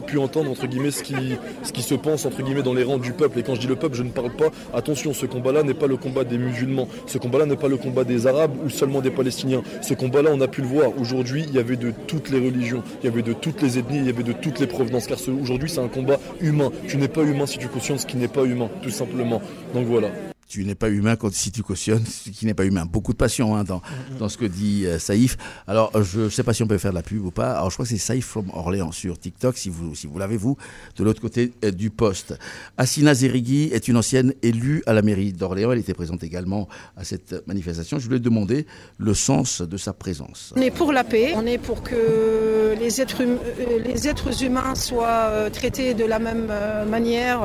[0.05, 3.39] pu, entendre entre guillemets ce qui, se pense entre guillemets dans les rangs du peuple.
[3.39, 4.49] Et quand je dis le peuple, je ne parle pas.
[4.73, 6.87] Attention, ce combat-là n'est pas le combat des musulmans.
[7.07, 9.63] Ce combat-là n'est pas le combat des Arabes ou seulement des Palestiniens.
[9.81, 10.91] Ce combat-là, on a pu le voir.
[10.99, 13.99] Aujourd'hui, il y avait de toutes les religions, il y avait de toutes les ethnies,
[13.99, 15.07] il y avait de toutes les provenances.
[15.07, 16.71] Car aujourd'hui, c'est un combat humain.
[16.87, 19.41] Tu n'es pas humain si tu ce qui n'est pas humain, tout simplement.
[19.73, 20.09] Donc voilà
[20.49, 22.85] tu n'es pas humain quand si tu cautionnes ce qui n'est pas humain.
[22.85, 23.81] Beaucoup de passion hein, dans,
[24.17, 25.37] dans ce que dit euh, Saïf.
[25.67, 27.51] Alors, je ne sais pas si on peut faire de la pub ou pas.
[27.51, 30.37] Alors, je crois que c'est Saïf from Orléans sur TikTok, si vous, si vous l'avez,
[30.37, 30.57] vous,
[30.97, 32.35] de l'autre côté euh, du poste.
[32.77, 35.71] Assina Zerigui est une ancienne élue à la mairie d'Orléans.
[35.71, 37.99] Elle était présente également à cette manifestation.
[37.99, 38.65] Je lui ai demandé
[38.97, 40.51] le sens de sa présence.
[40.57, 41.33] On est pour la paix.
[41.35, 43.37] On est pour que les êtres, hum
[43.85, 46.51] les êtres humains soient traités de la même
[46.89, 47.41] manière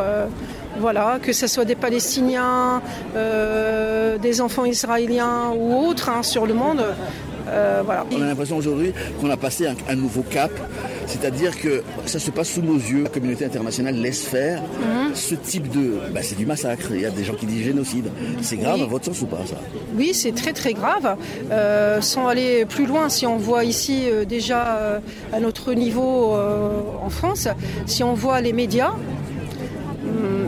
[0.79, 2.83] voilà, que ce soit des Palestiniens,
[3.17, 6.83] euh, des enfants israéliens ou autres hein, sur le monde.
[7.47, 8.07] Euh, voilà.
[8.11, 10.51] On a l'impression aujourd'hui qu'on a passé un, un nouveau cap,
[11.07, 13.03] c'est-à-dire que ça se passe sous nos yeux.
[13.05, 15.15] La communauté internationale laisse faire Mhm.
[15.15, 15.99] ce type de.
[16.13, 16.87] Bah, c'est du massacre.
[16.93, 18.07] Il y a des gens qui disent génocide.
[18.41, 18.83] C'est grave Oui.
[18.83, 19.57] à votre sens ou pas ça
[19.95, 21.17] Oui, c'est très très grave.
[21.53, 25.01] Euh, sans aller plus loin, si on voit ici euh, déjà
[25.33, 26.35] à notre niveau
[27.05, 27.47] en France,
[27.85, 28.93] si on voit les médias,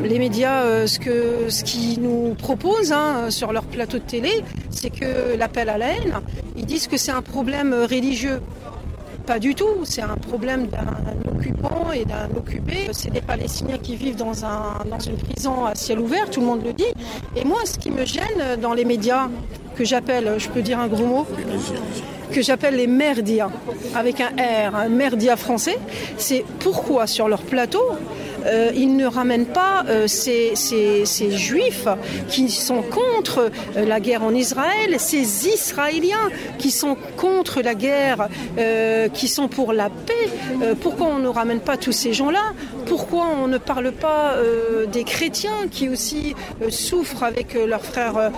[0.04, 4.44] les médias, euh, ce que ce qu'ils nous proposent hein, sur leur plateau de télé,
[4.70, 6.14] c'est que l'appel à la haine,
[6.56, 8.40] ils disent que c'est un problème euh, religieux.
[9.26, 12.88] Pas du tout, c'est un problème d'un occupant et d'un occupé.
[12.92, 16.46] C'est des Palestiniens qui vivent dans, un, dans une prison à ciel ouvert, tout le
[16.46, 16.92] monde le dit.
[17.34, 19.28] Et moi, ce qui me gêne dans les médias,
[19.76, 21.26] que j'appelle, je peux dire un gros mot,
[22.30, 23.50] que j'appelle les merdias,
[23.94, 25.78] avec un R, un merdia français,
[26.18, 27.82] c'est pourquoi sur leur plateau,
[28.46, 30.54] euh, ils ne ramènent pas euh, ces,
[31.30, 31.88] juifs
[32.28, 38.28] qui sont contre euh, la guerre en Israël, ces Israéliens qui sont contre la guerre,
[39.12, 40.74] qui sont pour la paix.
[40.80, 42.52] Pourquoi on ne ramène pas tous ces gens-là?
[42.86, 44.34] Pourquoi on ne parle pas
[44.90, 46.34] des chrétiens qui aussi
[46.70, 48.30] souffrent avec leurs frères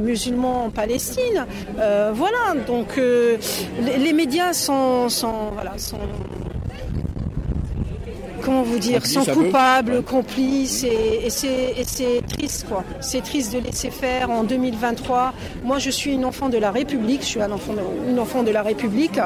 [0.00, 1.46] musulmans en Palestine?
[1.76, 5.08] Voilà, donc les, médias sont
[8.46, 12.84] comment vous dire, peu coupables, complices, et, et c'est triste, quoi.
[13.00, 15.32] C'est triste de laisser faire en 2023.
[15.64, 18.42] Moi, je suis une enfant de la République, je suis un enfant de, une enfant
[18.44, 19.18] de la République.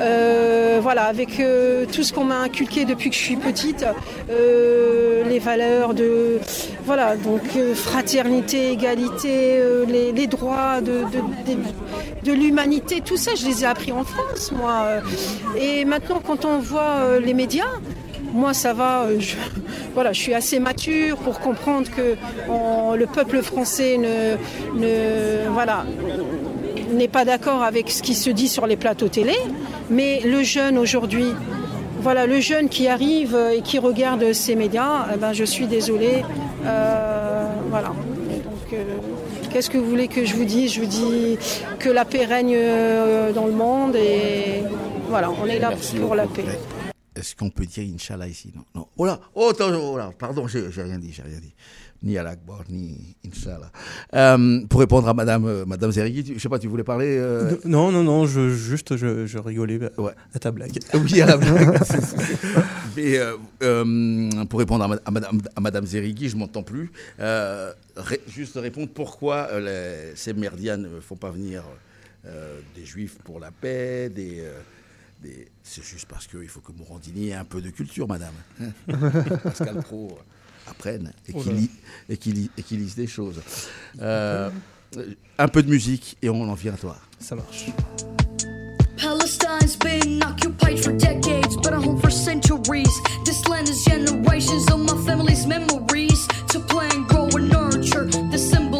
[0.00, 3.86] Euh, voilà, avec euh, tout ce qu'on m'a inculqué depuis que je suis petite,
[4.30, 6.40] euh, les valeurs de,
[6.84, 7.42] voilà, donc
[7.74, 11.58] fraternité, égalité, les, les droits de, de, de-
[12.24, 14.86] de l'humanité, tout ça, je les ai appris en France, moi.
[15.60, 17.64] Et maintenant, quand on voit les médias,
[18.34, 19.04] moi, ça va.
[19.04, 19.36] euh, Je,
[19.94, 22.16] voilà, je suis assez mature pour comprendre que
[22.50, 24.36] on- le peuple français ne,
[24.78, 25.84] ne voilà,
[26.92, 29.34] n'est pas d'accord avec ce qui se dit sur les plateaux télé.
[29.90, 31.28] Mais le jeune aujourd'hui,
[32.00, 36.22] voilà, le jeune qui arrive et qui regarde ces médias, eh ben, je suis désolée.
[36.66, 37.88] euh, voilà.
[37.88, 38.82] Donc, euh,
[39.52, 40.72] Qu'est-ce que vous voulez que je vous dise?
[40.74, 41.38] Je vous dis
[41.78, 42.58] que la paix règne
[43.34, 44.64] dans le monde et
[45.08, 46.42] voilà, on est là Merci pour la paix.
[47.24, 48.52] Est-ce qu'on peut dire Inch'Allah ici?
[48.54, 48.86] Non, non.
[48.98, 51.54] Oh là, oh, oh là, pardon, j'ai rien dit, j'ai rien dit.
[52.02, 53.72] Ni à l'Akbar, ni Inch'Allah.
[54.12, 57.16] Euh, pour répondre à Madame, euh, Madame Zerigui, tu- je sais pas, tu voulais parler
[57.18, 59.80] euh, Non, non, non, je, juste je, je rigolais
[60.34, 60.78] à ta blague.
[60.94, 61.78] Oui, à la blague.
[62.96, 63.18] Mais
[64.50, 66.92] pour répondre à, ma- à Madame, à Madame Zerigui, je m'entends plus.
[67.18, 71.62] Ré- juste répondre pourquoi les- ces merdias ne font pas venir
[72.76, 74.42] des juifs pour la paix, des.
[75.24, 78.34] Euh, des- C'est juste parce qu'il faut que Morandini ait un peu de culture, madame.
[79.42, 80.18] Pascal Pro
[80.66, 81.58] apprenne et Oh qu'il là.
[81.58, 81.70] lit-
[82.08, 83.40] et qu'il lit- et qu'il lise des choses.
[84.00, 84.50] Euh,
[85.38, 86.96] un peu de musique et on en vient à toi.
[87.18, 87.66] Ça marche.
[88.96, 92.88] Palestine's been occupied for decades, but a home for centuries.
[93.24, 96.26] This land is generations of my family's memories.
[96.52, 98.73] To plant, grow, and nurture the symbol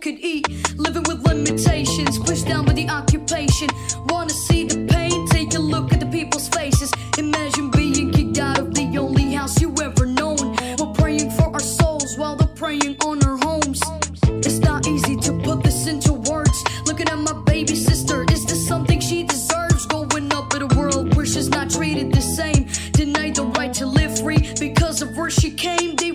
[0.00, 0.48] could eat.
[0.76, 3.68] Living with limitations, pushed down by the occupation.
[4.06, 5.26] Wanna see the pain?
[5.28, 6.90] Take a look at the people's faces.
[7.18, 10.56] Imagine being kicked out of the only house you ever known.
[10.78, 13.80] We're praying for our souls while they're preying on our homes.
[14.46, 16.64] It's not easy to put this into words.
[16.86, 19.84] Looking at my baby sister, is this something she deserves?
[19.86, 22.68] Going up in a world where she's not treated the same.
[22.92, 25.96] Denied the right to live free because of where she came.
[25.96, 26.09] They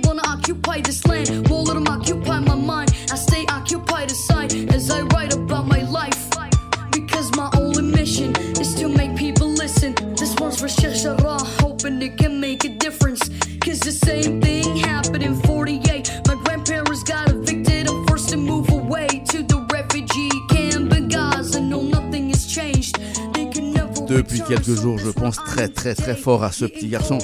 [11.85, 13.21] hoping it can make a difference.
[13.59, 16.21] Cause the same thing happened in 48.
[16.27, 21.61] My grandparents got evicted and forced to move away to the refugee camp in Gaza.
[21.61, 22.97] No, nothing has changed.
[23.33, 26.87] They can never Depuis quelques jours, je pense très très très fort à ce petit
[26.87, 27.17] garçon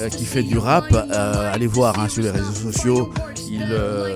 [0.00, 0.86] euh, qui fait du rap.
[0.92, 3.12] Euh, allez voir hein, sur les réseaux sociaux,
[3.52, 4.14] euh,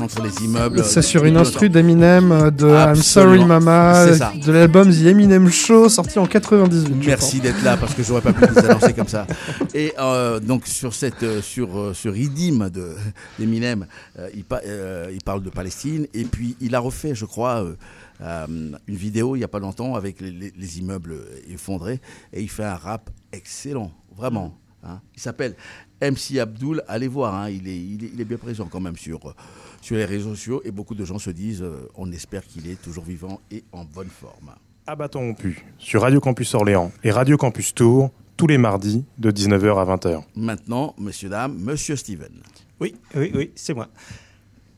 [0.00, 0.82] entre les immeubles.
[0.84, 2.94] C'est sur une instru d'Eminem euh, de I'm.
[2.96, 4.32] Sorry Mama, ça.
[4.34, 7.02] de l'album The Eminem Show sorti en 98.
[7.02, 9.26] je Merci d'être là parce que j'aurais pas pu vous annoncer comme ça.
[9.74, 12.94] Et euh, donc sur cette euh, sur euh, ce Ridim de
[13.38, 13.86] d'Eminem,
[14.18, 17.62] euh, il, pa- euh, il parle de Palestine et puis il a refait, je crois,
[17.64, 17.74] euh,
[18.22, 18.46] euh,
[18.86, 21.14] une vidéo il y a pas longtemps avec les, les- les immeubles
[21.52, 22.00] effondrés
[22.32, 24.54] et il fait un rap excellent, vraiment.
[24.84, 25.00] Hein.
[25.14, 25.54] Il s'appelle
[26.00, 26.82] MC Abdul.
[26.88, 29.32] Allez voir, hein, il, est, il, est, il est bien présent quand même sur euh,
[29.80, 32.80] sur les réseaux sociaux et beaucoup de gens se disent, euh, on espère qu'il est
[32.80, 34.54] toujours vivant et en bonne forme.
[34.86, 39.30] À bâton rompu, sur Radio Campus Orléans et Radio Campus Tours, tous les mardis de
[39.30, 40.22] 19h à 20h.
[40.36, 42.32] Maintenant, messieurs, dames, monsieur Steven.
[42.80, 43.88] Oui, oui, oui, c'est moi.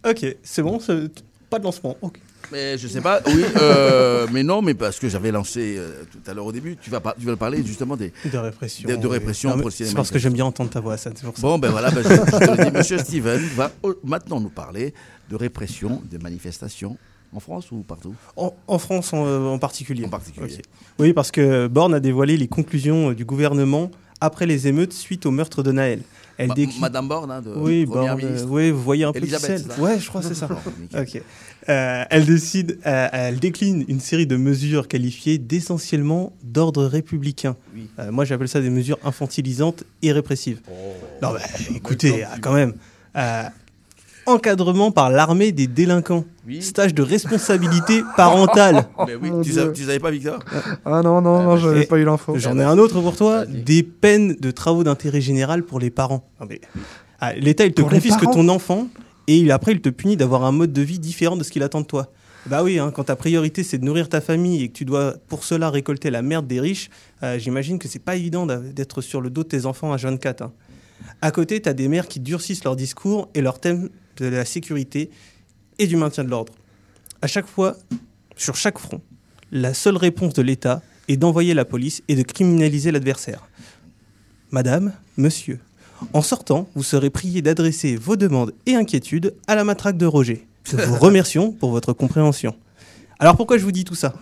[0.05, 0.79] Ok, c'est bon,
[1.51, 1.97] pas de lancement.
[2.03, 2.21] ok.
[2.53, 6.19] Mais je sais pas, oui, euh, mais non, mais parce que j'avais lancé euh, tout
[6.31, 8.13] à l'heure au début, tu vas, tu vas parler justement des.
[8.31, 8.89] De répression.
[8.89, 9.51] De, répression.
[9.71, 11.11] C'est parce que j'aime bien entendre ta voix, ça.
[11.15, 11.43] c'est pour ça.
[11.43, 13.73] Bon, ben voilà, ben je, je te le dis, monsieur Steven va
[14.05, 14.95] maintenant nous parler
[15.29, 16.97] de répression des manifestations
[17.33, 18.15] en France ou partout?
[18.37, 20.05] En, en France en, euh, en particulier.
[20.05, 20.63] En particulier.
[20.99, 23.91] Oui, parce que Borne a dévoilé les conclusions du gouvernement
[24.21, 26.01] après les émeutes suite au meurtre de Naël.
[26.39, 28.49] Elle Ma- Madame Borne, hein, de oui, Première Borne, ministre.
[28.51, 29.73] oui, vous voyez un peu qui Elisabeth, c'est.
[29.73, 30.49] c'est Ouais, je crois que c'est ça.
[30.95, 31.23] Ok.
[31.69, 37.57] Euh, elle décide, euh, elle décline une série de mesures qualifiées d'essentiellement d'ordre républicain.
[37.75, 37.89] Oui.
[37.99, 40.61] Euh, moi, j'appelle ça des mesures infantilisantes et répressives.
[40.71, 40.73] Oh.
[41.23, 42.75] Non, mais écoutez, euh, quand même.
[43.17, 43.45] Euh,
[44.27, 46.25] encadrement par l'armée des délinquants.
[46.47, 46.63] Oui.
[46.63, 48.87] Stage de responsabilité parentale.
[49.07, 50.41] Mais oui, tu, savais, tu savais pas, Victor?
[50.85, 52.35] Ah non, non, non, j'avais Et pas eu l'info.
[52.37, 53.47] J'en ai un autre pour toi.
[53.47, 56.29] Des peines de travaux d'intérêt général pour les parents.
[57.21, 58.89] Ah, L'État, il te confisque ton enfant
[59.27, 61.81] et après, il te punit d'avoir un mode de vie différent de ce qu'il attend
[61.81, 62.13] de toi.
[62.47, 65.15] Bah oui, hein, quand ta priorité c'est de nourrir ta famille et que tu dois
[65.27, 66.91] pour cela récolter la merde des riches,
[67.25, 70.43] euh, j'imagine que c'est pas évident d'être sur le dos de tes enfants à 24.
[70.43, 70.53] Hein.
[71.23, 75.11] À côté, tu des mères qui durcissent leur discours et leur thème de la sécurité
[75.81, 76.53] et du maintien de l'ordre.
[77.21, 77.77] À chaque fois,
[78.37, 79.01] sur chaque front,
[79.51, 83.49] la seule réponse de l'État est d'envoyer la police et de criminaliser l'adversaire.
[84.51, 85.59] Madame, monsieur,
[86.13, 90.47] en sortant, vous serez prié d'adresser vos demandes et inquiétudes à la matraque de Roger.
[90.73, 92.55] Nous vous remercions pour votre compréhension.
[93.19, 94.15] Alors pourquoi je vous dis tout ça?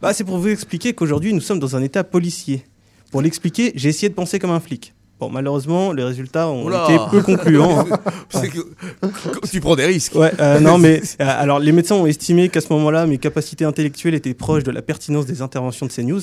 [0.00, 2.64] Bah, C'est pour vous expliquer qu'aujourd'hui nous sommes dans un état policier.
[3.10, 4.94] Pour l'expliquer, j'ai essayé de penser comme un flic.
[5.18, 6.84] Bon, malheureusement, les résultats ont Oula.
[6.88, 7.80] été peu concluants.
[7.80, 7.98] hein.
[8.30, 10.14] Que- tu prends des risques.
[10.14, 13.64] Ouais, euh, non, mais euh, alors les médecins ont estimé qu'à ce moment-là, mes capacités
[13.64, 16.20] intellectuelles étaient proches de la pertinence des interventions de CNews.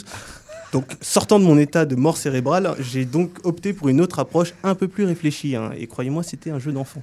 [0.72, 4.54] Donc, sortant de mon état de mort cérébrale, j'ai donc opté pour une autre approche
[4.64, 5.56] un peu plus réfléchie.
[5.56, 5.72] hein.
[5.78, 7.02] et croyez-moi, c'était un jeu d'enfant.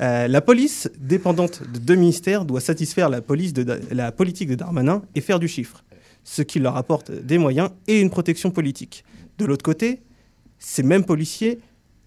[0.00, 4.54] Euh, la police, dépendante de deux ministères, doit satisfaire la, police de la politique de
[4.54, 5.84] Darmanin et faire du chiffre,
[6.22, 9.04] ce qui leur apporte des moyens et une protection politique.
[9.38, 10.02] De l'autre côté,
[10.58, 11.60] ces mêmes policiers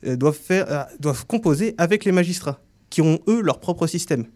[0.06, 4.28] euh, doivent, faire, euh, doivent composer avec les magistrats, qui ont eux leur propre système.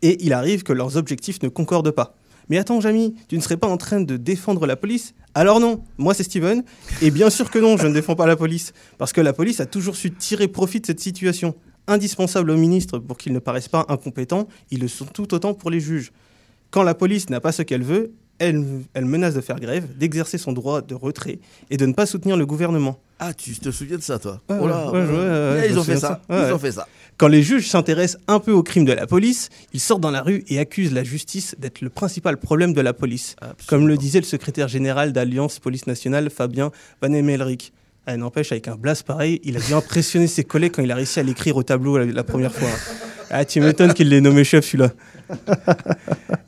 [0.00, 2.16] Et il arrive que leurs objectifs ne concordent pas.
[2.48, 5.14] Mais attends, Jamy, tu ne serais pas en train de défendre la police?
[5.34, 6.62] Alors non, moi c'est Steven,
[7.00, 9.60] et bien sûr que non, je ne défends pas la police, parce que la police
[9.60, 11.54] a toujours su tirer profit de cette situation.
[11.86, 15.70] Indispensable aux ministres pour qu'ils ne paraissent pas incompétents, ils le sont tout autant pour
[15.70, 16.12] les juges.
[16.70, 20.52] Quand la police n'a pas ce qu'elle veut, elle menace de faire grève, d'exercer son
[20.52, 21.38] droit de retrait
[21.70, 22.98] et de ne pas soutenir le gouvernement.
[23.24, 25.84] Ah, tu te souviens de ça, toi Ouais, Oh là, ouais, ouais, Eh, Ils ont
[25.84, 26.20] fait ça.
[26.28, 26.88] Ils ont fait ça.
[27.18, 30.22] Quand les juges s'intéressent un peu au crime de la police, ils sortent dans la
[30.22, 33.36] rue et accusent la justice d'être le principal problème de la police.
[33.68, 37.72] Comme le disait le secrétaire général d'Alliance Police Nationale, Fabien Van Emelric.
[38.06, 40.96] Ah, N'empêche, avec un blast pareil, il a dû impressionner ses collègues quand il a
[40.96, 42.68] réussi à l'écrire au tableau la, la première fois.
[43.30, 44.90] Ah, tu m'étonnes qu'il l'ait nommé chef, celui-là.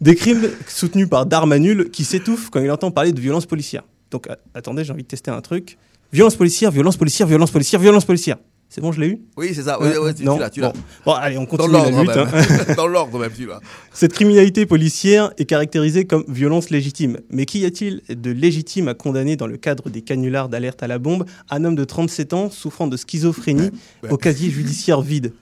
[0.01, 3.85] Des crimes soutenus par Darmanul qui s'étouffe quand il entend parler de violence policière.
[4.11, 5.79] Donc, attendez, j'ai envie de tester un truc.
[6.13, 8.37] Violence policière, violence policière, violence policière, violence policière.
[8.69, 9.81] C'est bon, je l'ai eu Oui, c'est ça.
[9.81, 10.69] Ouais, ouais, tu- tu non l'as, tu bon.
[10.69, 10.73] l'as.
[11.07, 12.17] Bon, allez, on Dans continue la l'ordre lutte.
[12.17, 12.29] même.
[12.69, 12.75] hein.
[12.77, 13.61] Dans l'ordre même, tu l'as.
[13.93, 17.19] Cette criminalité policière est caractérisée comme violence légitime.
[17.31, 20.99] Mais qu'y a-t-il de légitime à condamner dans le cadre des canulars d'alerte à la
[20.99, 23.71] bombe un homme de 37 ans souffrant de schizophrénie
[24.03, 24.11] Ouais.
[24.11, 25.33] au casier judiciaire vide?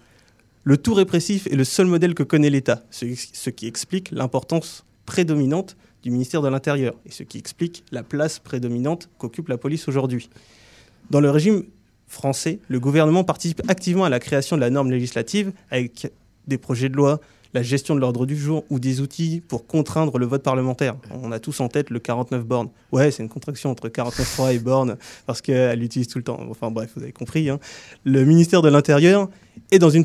[0.64, 4.84] Le tout répressif est le seul modèle que connaît l'État, ce, ce qui explique l'importance
[5.06, 9.88] prédominante du ministère de l'Intérieur et ce qui explique la place prédominante qu'occupe la police
[9.88, 10.28] aujourd'hui.
[11.10, 11.64] Dans le régime
[12.06, 16.12] français, le gouvernement participe activement à la création de la norme législative avec
[16.46, 17.20] des projets de loi,
[17.54, 20.96] la gestion de l'ordre du jour ou des outils pour contraindre le vote parlementaire.
[21.10, 22.70] On a tous en tête le 49 bornes.
[22.92, 24.96] Ouais, c'est une contraction entre 49.3 et bornes
[25.26, 26.40] parce qu'elle l'utilise tout le temps.
[26.50, 27.50] Enfin bref, vous avez compris.
[27.50, 27.60] hein.
[28.04, 29.28] Le ministère de l'Intérieur
[29.70, 30.04] est dans une,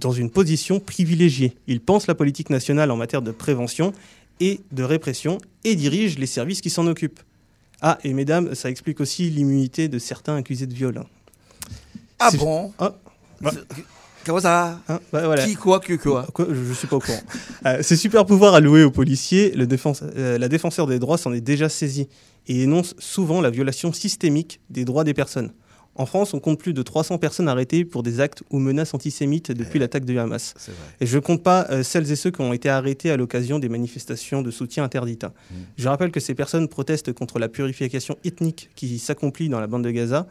[0.00, 1.56] dans une position privilégiée.
[1.68, 3.92] Il pense la politique nationale en matière de prévention
[4.40, 7.20] et de répression et dirige les services qui s'en occupent.
[7.80, 11.02] Ah, et mesdames, ça explique aussi l'immunité de certains accusés de viol.
[12.18, 12.94] Ah bon Ah.
[14.24, 15.44] Comment ça Hein, bah, voilà.
[15.44, 17.20] Qui, quoi, que, quoi Je, je suis pas au courant.
[17.66, 21.32] Euh, ces super pouvoirs alloués aux policiers, le défense- euh, la défenseur des droits s'en
[21.32, 22.08] est déjà saisie
[22.46, 25.52] et énonce souvent la violation systémique des droits des personnes.
[25.96, 29.52] En France, on compte plus de 300 personnes arrêtées pour des actes ou menaces antisémites
[29.52, 30.54] depuis l'attaque du Hamas.
[31.00, 33.58] Et je ne compte pas euh, celles et ceux qui ont été arrêtés à l'occasion
[33.60, 35.24] des manifestations de soutien interdites.
[35.24, 35.32] hein.
[35.78, 39.84] Je rappelle que ces personnes protestent contre la purification ethnique qui s'accomplit dans la bande
[39.84, 40.26] de Gaza.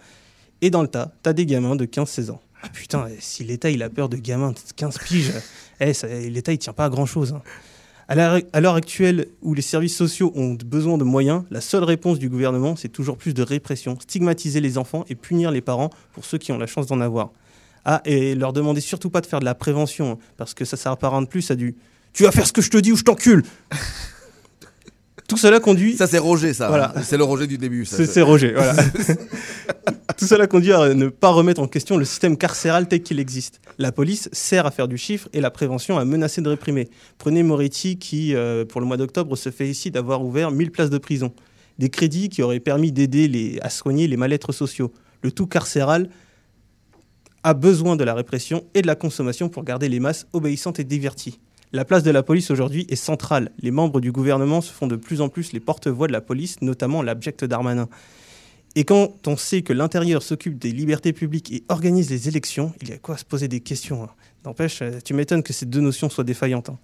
[0.61, 2.41] Et dans le tas, t'as des gamins de 15-16 ans.
[2.61, 5.33] Ah putain, eh, si l'État il a peur de gamins de 15 piges,
[5.81, 5.93] eh,
[6.29, 7.31] l'État il tient pas à grand chose.
[7.31, 7.41] L'heure
[8.07, 8.15] à
[8.61, 12.75] l'heure actuelle, où les services sociaux ont besoin de moyens, la seule réponse du gouvernement,
[12.75, 16.51] c'est toujours plus de répression, stigmatiser les enfants et punir les parents pour ceux qui
[16.51, 17.31] ont la chance d'en avoir.
[17.85, 20.77] Ah, et leur demander surtout pas de faire de la prévention, hein, parce que ça
[21.21, 21.75] de plus à du
[22.13, 23.43] Tu vas faire ce que je te dis ou je t'encule
[25.33, 25.97] Tout cela conduit.
[25.97, 26.67] Ça, c'est Roger, ça.
[26.67, 26.93] Voilà.
[27.03, 27.85] C'est le Roger du début.
[27.85, 27.97] ça.
[27.97, 28.75] C'est c'est Roger, voilà.
[30.17, 33.59] Tout cela conduit à ne pas remettre en question le système carcéral tel qu'il existe.
[33.79, 36.87] La police sert à faire du chiffre et la prévention à menacer de réprimer.
[37.17, 40.91] Prenez Moretti qui, euh, pour le mois d'octobre, se fait ici d'avoir ouvert 1000 places
[40.91, 41.33] de prison.
[41.79, 44.93] Des crédits qui auraient permis d'aider les- à soigner les mal-être sociaux.
[45.23, 46.09] Le tout carcéral
[47.43, 50.83] a besoin de la répression et de la consommation pour garder les masses obéissantes et
[50.83, 51.39] diverties.
[51.75, 53.51] La place de la police aujourd'hui est centrale.
[53.59, 56.61] Les membres du gouvernement se font de plus en plus les porte-voix de la police,
[56.61, 57.89] notamment l'abject Darmanin.
[58.75, 62.89] Et quand on sait que l'intérieur s'occupe des libertés publiques et organise les élections, il
[62.89, 64.03] y a quoi se poser des questions.
[64.03, 64.09] hein.
[64.45, 66.69] N'empêche, euh, tu m'étonnes que ces deux notions soient défaillantes.
[66.69, 66.77] hein.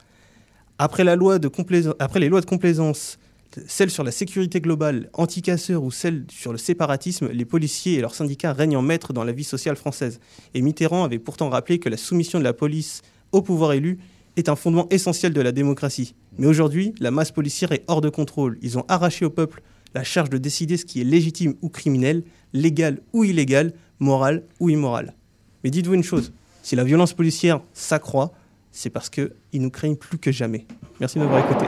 [0.80, 3.20] Après, les lois de complaisance,
[3.68, 8.16] celle sur la sécurité globale, anti-casseurs ou celle sur le séparatisme, les policiers et leurs
[8.16, 10.20] syndicats règnent en maître dans la vie sociale française.
[10.56, 14.00] Et Mitterrand avait pourtant rappelé que la soumission de la police au pouvoir élu
[14.40, 16.16] est un fondement essentiel de la démocratie.
[16.38, 18.58] Mais aujourd'hui, la masse policière est hors de contrôle.
[18.62, 19.62] Ils ont arraché au peuple
[19.94, 22.24] la charge de décider ce qui est légitime ou criminel,
[22.54, 25.14] légal ou illégal, moral ou immoral.
[25.64, 26.32] Mais dites-vous une chose,
[26.64, 28.32] si la violence policière s'accroît,
[28.72, 30.66] c'est parce qu'ils nous craignent plus que jamais.
[31.00, 31.66] Merci de m'avoir écouté.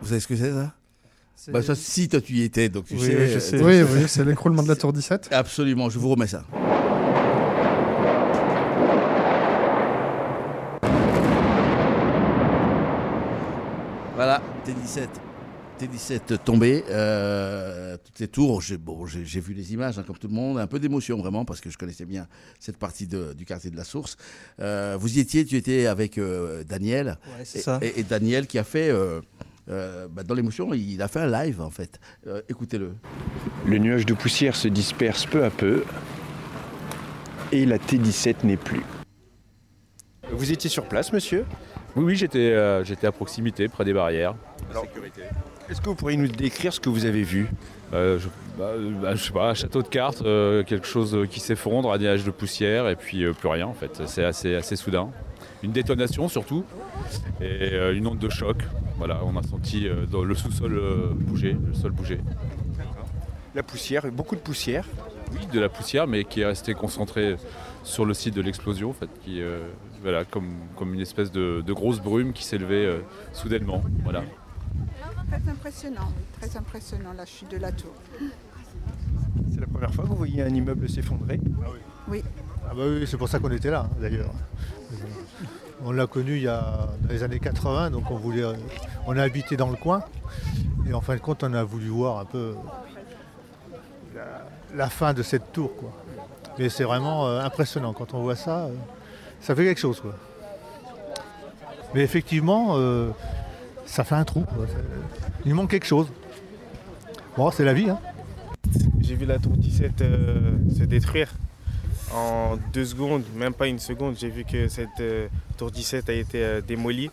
[0.00, 0.74] Vous savez ce que c'est, ça?
[1.50, 3.16] Bah, ça, si toi tu y étais, donc tu Oui, sais.
[3.16, 3.60] oui, je euh, sais.
[3.62, 5.28] Oui, oui, c'est l'écroulement de la tour 17.
[5.32, 6.44] Absolument, je vous remets ça.
[14.14, 15.08] Voilà, T17.
[15.80, 20.16] T17 tombé, euh, toutes ces tours, j'ai bon, j'ai- j'ai vu les images hein, comme
[20.18, 22.28] tout le monde, un peu d'émotion vraiment parce que je connaissais bien
[22.60, 24.16] cette partie de- du quartier de la Source.
[24.60, 27.78] Euh, vous y étiez, tu étais avec euh, Daniel, Ouais, c'est et, ça.
[27.82, 28.90] et- et Daniel qui a fait,
[29.68, 32.00] euh, bah, dans l'émotion, il a fait un live en fait.
[32.26, 32.92] Euh, Écoutez-le.
[33.66, 35.84] Le nuage de poussière se disperse peu à peu
[37.52, 38.82] et la T17 n'est plus.
[40.30, 41.44] Vous étiez sur place, monsieur?
[41.94, 44.34] Oui, oui, j'étais euh, j'étais à proximité, près des barrières.
[44.70, 45.22] Alors, sécurité.
[45.68, 47.48] Est-ce que vous pourriez nous décrire ce que vous avez vu?
[47.92, 51.40] Euh, je, bah, bah, je sais pas, un château de cartes, euh, quelque chose qui
[51.40, 54.02] s'effondre, un nuage de poussière et puis euh, plus rien en fait.
[54.06, 55.10] C'est assez, assez soudain.
[55.62, 56.64] Une détonation surtout
[57.40, 58.56] et euh, une onde de choc.
[59.04, 62.20] Voilà, on a senti euh, dans le sous-sol euh, bouger, le sol bouger.
[63.52, 64.86] La poussière, beaucoup de poussière.
[65.32, 67.34] Oui, de la poussière, mais qui est restée concentrée
[67.82, 69.66] sur le site de l'explosion, en fait, qui, euh,
[70.02, 73.00] voilà, comme, comme une espèce de, de grosse brume qui s'élevait euh,
[73.32, 73.82] soudainement.
[74.04, 74.22] Voilà.
[75.28, 77.94] Très impressionnant, très impressionnant la chute de la tour.
[79.52, 81.40] C'est la première fois que vous voyez un immeuble s'effondrer?
[82.06, 82.22] Oui.
[82.70, 84.30] Ah bah oui, c'est pour ça qu'on était là, hein, d'ailleurs.
[85.84, 88.44] On l'a connu il y a dans les années 80, donc on voulait,
[89.06, 90.04] on a habité dans le coin,
[90.88, 92.54] et en fin de compte, on a voulu voir un peu
[94.74, 95.92] la, fin de cette tour, quoi.
[96.58, 98.74] Mais c'est vraiment euh, impressionnant quand on voit ça, euh,
[99.40, 100.14] ça fait quelque chose, quoi.
[101.94, 103.10] Mais effectivement, euh,
[103.84, 104.44] ça fait un trou.
[105.44, 106.08] Il manque quelque chose.
[107.36, 107.98] Bon, c'est la vie, hein.
[109.00, 111.32] J'ai vu la tour 17 euh, se détruire
[112.12, 114.16] en deux secondes, même pas une seconde.
[114.18, 117.10] J'ai vu que cette euh, tour 17 a été euh, démolie.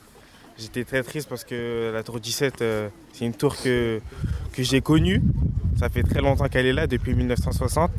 [0.58, 4.02] J'étais très triste parce que la tour 17, euh, c'est une tour que,
[4.52, 5.22] que j'ai connue.
[5.80, 7.92] Ça fait très longtemps qu'elle est là, depuis 1960.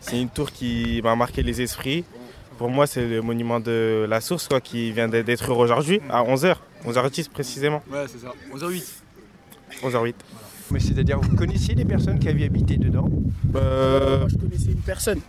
[0.00, 2.04] C'est une tour qui m'a marqué les esprits.
[2.56, 6.24] Pour moi, c'est le monument de la source quoi, qui vient d'être détruire aujourd'hui à
[6.24, 7.82] 11h, 11h10 précisément.
[7.88, 8.32] Ouais, c'est ça.
[8.52, 8.84] 11h08.
[9.84, 10.14] 11h08.
[10.72, 13.08] Mais c'est-à-dire, vous connaissiez les personnes qui avaient habité dedans?
[13.54, 15.20] Euh, Moi, je connaissais une personne.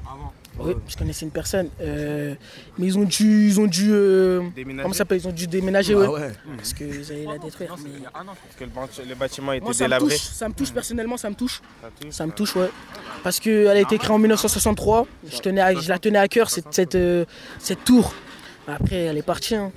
[0.62, 1.70] Oui, je connaissais une personne.
[1.82, 2.36] euh,
[2.78, 3.48] mais ils ont dû.
[3.48, 4.42] Ils ont dû euh,
[4.82, 5.20] comment ça s'appelle?
[5.20, 6.08] Ils ont dû déménager, Ah ouais.
[6.08, 6.32] ouais.
[6.58, 7.76] Parce qu'ils allaient la détruire.
[7.84, 10.10] mais- Parce que le, bâti- le bâtiment était Moi, ça me délabré.
[10.16, 11.62] touche, ça me touche personnellement, ça me touche.
[12.02, 12.70] touche, Ça me touche, ouais.
[13.24, 15.08] Parce qu'elle a été créée en 1963.
[15.32, 17.26] Je, tenais à- je la tenais à cœur, cette, cette, euh,
[17.60, 18.14] cette tour.
[18.68, 19.56] Après, elle est partie.
[19.56, 19.72] hein.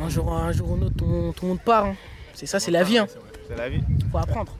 [0.00, 1.84] Un, jour, un jour ou un autre, tout, le monde- tout le monde part.
[1.86, 1.96] hein.
[2.34, 2.98] C'est ça, c'est la vie.
[2.98, 3.06] Hein.
[3.48, 3.80] C'est la vie.
[4.10, 4.56] Faut apprendre.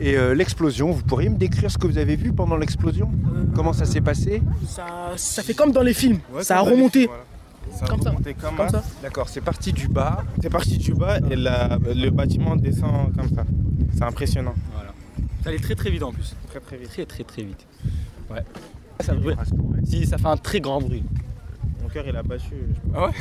[0.00, 3.10] Et euh, l'explosion, vous pourriez me décrire ce que vous avez vu pendant l'explosion?
[3.54, 4.42] Comment ça s'est passé?
[4.66, 4.86] Ça,
[5.16, 6.20] ça fait comme dans les films.
[6.32, 7.00] Ouais, ça a remonté.
[7.00, 7.76] films, voilà.
[7.78, 8.10] Ça a Comme ça.
[8.10, 8.82] remonté comme, Comme ça.
[9.02, 10.24] D'accord, c'est parti du bas.
[10.42, 13.44] C'est parti du bas et la- le bâtiment descend comme ça.
[13.94, 14.54] C'est impressionnant.
[14.74, 14.90] Voilà.
[15.44, 16.34] Ça allait très très vite en plus.
[16.48, 16.88] Très très vite.
[16.88, 17.66] Très très très vite.
[18.30, 18.42] Ouais.
[19.00, 19.34] Ça, ouais.
[19.84, 21.02] Si, ça fait un très grand bruit.
[21.82, 22.54] Mon cœur il a battu.
[22.94, 23.12] Ah ouais?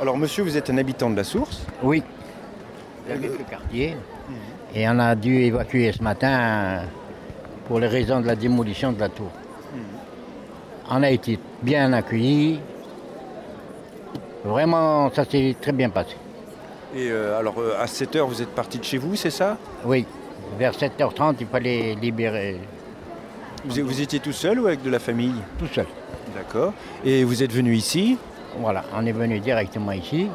[0.00, 1.66] Alors monsieur, vous êtes un habitant de la source?
[1.82, 2.02] Oui.
[3.08, 3.96] J'habite le quartier.
[4.78, 6.82] Et on a dû évacuer ce matin
[7.66, 9.32] pour les raisons de la démolition de la tour.
[10.88, 12.60] On a été bien accueillis.
[14.44, 16.14] Vraiment, ça s'est très bien passé.
[16.94, 19.58] Et euh, alors, euh, à 7h, vous êtes parti de chez vous, c'est ça?
[19.84, 20.06] Oui,
[20.56, 22.60] vers 7h30, il fallait libérer.
[23.64, 25.42] vous, vous étiez tout seul ou avec de la famille?
[25.58, 25.86] Tout seul.
[26.36, 26.72] D'accord.
[27.04, 28.16] Et vous êtes venu ici?
[28.60, 30.28] Voilà, on est venu directement ici.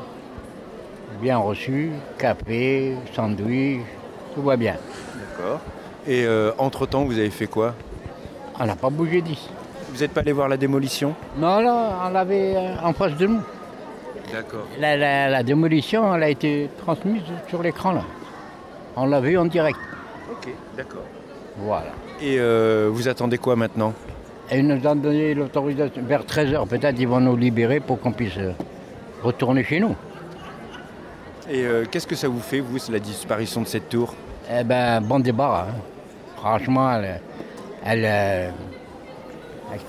[1.21, 3.79] Bien reçu, café, sandwich,
[4.33, 4.75] tout va bien.
[5.15, 5.59] D'accord.
[6.07, 7.73] Et euh, entre-temps, vous avez fait quoi?
[8.59, 9.49] On n'a pas bougé d'ici.
[9.93, 11.13] Vous n'êtes pas allé voir la démolition?
[11.37, 13.41] Non, non, on l'avait euh, en face de nous.
[14.31, 14.65] D'accord.
[14.79, 18.01] La, la- la démolition, elle a été transmise sur l'écran là.
[18.95, 19.77] On l'a vu en direct.
[20.31, 21.03] Ok, d'accord.
[21.57, 21.91] Voilà.
[22.21, 23.93] Et euh, vous attendez quoi maintenant?
[24.51, 26.01] Et ils nous ont donné l'autorisation.
[26.03, 28.37] Vers 13h, peut-être, ils vont nous libérer pour qu'on puisse
[29.23, 29.95] retourner chez nous.
[31.49, 34.13] Et euh, qu'est-ce que ça vous fait, vous, la disparition de cette tour?
[34.51, 35.67] Eh ben, bon débarras.
[35.69, 35.75] hein.
[36.37, 36.91] Franchement,
[37.85, 38.49] elle, euh,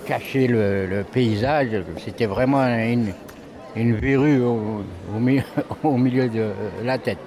[0.07, 1.69] cachait le, paysage.
[1.99, 3.13] C'était vraiment une,
[3.77, 4.83] une verrue au,
[5.15, 5.43] au mi-
[5.83, 6.51] au milieu de
[6.85, 7.19] la tête.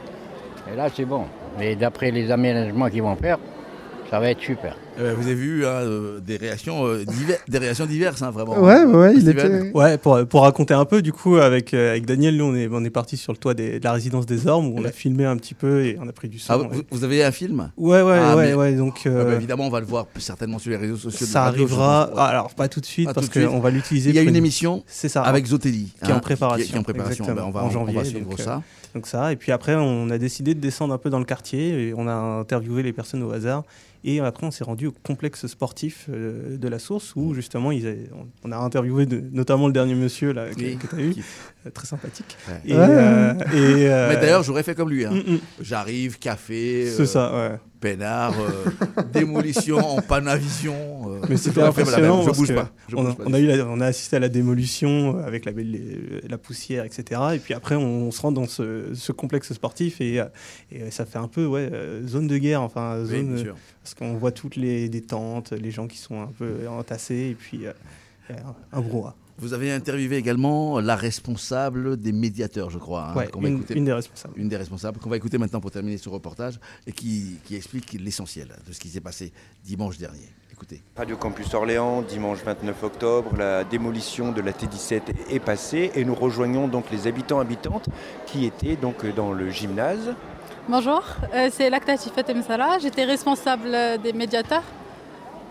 [0.72, 1.26] Et là, c'est bon.
[1.60, 3.38] Mais d'après les aménagements qu'ils vont faire,
[4.10, 4.76] ça va être super.
[5.00, 7.04] Euh, vous avez vu hein, euh, des, réactions, euh,
[7.48, 8.60] des réactions diverses, hein, vraiment.
[8.60, 12.06] Ouais, ouais, il était- Ouais, pour, pour raconter un peu, du coup, avec, euh, avec
[12.06, 14.48] Daniel, nous, on est, on est parti sur le toit des- de la résidence des
[14.48, 16.54] Ormes, où on a filmé un petit peu et on a pris du son.
[16.54, 17.72] Ah, vous, vous avez un film?
[17.78, 20.60] Ouais, ouais, Ah, ouais, mais- ouais, donc, Ah, bah, évidemment, on va le voir certainement
[20.60, 21.28] sur les réseaux sociaux.
[21.28, 24.16] Ça radio, arrivera- ah, alors, pas tout de suite, Pas parce qu'on va l'utiliser Il
[24.16, 25.94] y a une une- émission C'est ça, avec Zotelli.
[26.04, 26.66] qui est en préparation.
[26.68, 27.26] Qui est en préparation.
[27.26, 27.96] Ben, on va, en janvier.
[27.96, 28.62] on va suivre donc, euh, ça.
[28.96, 31.90] donc ça, et puis après, on a décidé de descendre un peu dans le quartier
[31.90, 33.64] et on a interviewé les personnes au hasard.
[34.04, 38.08] Et après, on s'est rendu au complexe sportif euh, de la source où justement, ils
[38.14, 41.14] on on a interviewé de- notamment le dernier monsieur là, que, Oui, tu as eu,
[41.66, 42.38] euh, très sympathique.
[42.48, 42.62] Ouais.
[42.66, 45.06] Et, et, euh, Mais d'ailleurs, j'aurais fait comme lui.
[45.06, 45.12] hein.
[45.12, 45.40] Mm, mm.
[45.62, 46.90] J'arrive, café.
[46.96, 47.56] C'est ça, ouais.
[47.80, 50.74] Peinard, euh, démolition en Panavision.
[51.12, 52.24] euh, Mais c'était impressionnant.
[52.24, 52.72] Je bouge pas.
[52.88, 55.18] je on, bouge a, pas on a eu la- on a assisté à la démolition
[55.20, 57.22] avec la, les- la poussière, etc.
[57.36, 60.26] Et puis après, on, se rend dans ce, ce complexe sportif et, euh,
[60.72, 62.62] et ça fait un peu ouais, euh, zone de guerre.
[62.62, 63.46] Enfin, zone,
[63.84, 67.36] parce qu'on voit toutes les des tentes, les gens qui sont un peu entassés et
[67.36, 67.74] puis euh,
[68.32, 68.34] euh,
[68.74, 69.16] un brouhaha.
[69.40, 73.10] Vous avez interviewé également la responsable des médiateurs, je crois.
[73.12, 74.34] hein, Ouais, qu'on va une- écouter- une des responsables.
[74.36, 77.94] Une des responsables qu'on va écouter maintenant pour terminer ce reportage et qui, qui explique
[78.00, 79.32] l'essentiel de ce qui s'est passé
[79.64, 80.28] dimanche dernier.
[80.52, 80.82] Écoutez.
[80.96, 86.16] Radio Campus Orléans, dimanche 29 octobre, la démolition de la T17 est passée et nous
[86.16, 87.90] rejoignons donc les habitants habitantes
[88.26, 90.16] qui étaient donc dans le gymnase.
[90.68, 91.04] Bonjour,
[91.36, 92.80] euh, c'est Lactati Fatem Salah.
[92.82, 93.70] J'étais responsable
[94.02, 94.64] des médiateurs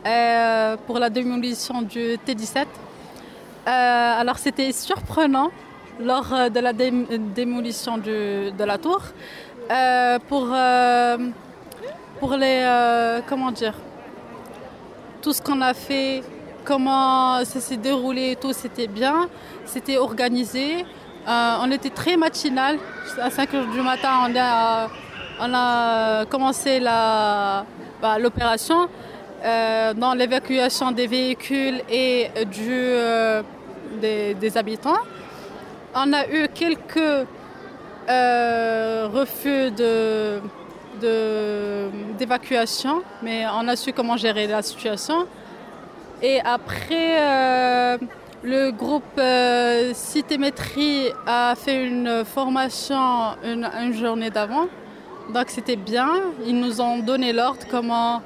[0.07, 2.67] euh, pour la démolition du T17.
[3.67, 5.51] Euh, alors c'était surprenant
[5.99, 6.93] lors euh, de la dé-
[7.35, 9.01] démolition de la tour
[9.73, 10.47] euh, pour,
[12.21, 13.21] pour les...
[13.29, 13.75] comment dire
[15.21, 16.23] Tout ce qu'on a fait,
[16.65, 19.29] comment ça s'est déroulé, tout c'était bien,
[19.65, 20.85] c'était organisé.
[21.27, 22.79] On était très matinal.
[23.21, 24.89] À 5 h du matin, on a,
[25.41, 27.65] on a commencé bah,
[28.21, 28.89] l'opération
[29.43, 32.95] dans l'évacuation des véhicules et du,
[33.97, 34.99] des, habitants.
[35.95, 37.27] On a eu quelques
[38.09, 39.71] euh, refus
[42.19, 45.27] d'évacuation, mais on a su comment gérer la situation.
[46.23, 47.99] Et après, euh,
[48.43, 54.67] le groupe euh, Citémétrie a fait une formation une, une journée d'avant.
[55.35, 56.09] Donc c'était bien.
[56.47, 58.23] Ils nous ont donné l'ordre comment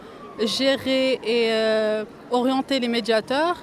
[0.46, 3.56] gérer et euh, orienter les médiateurs.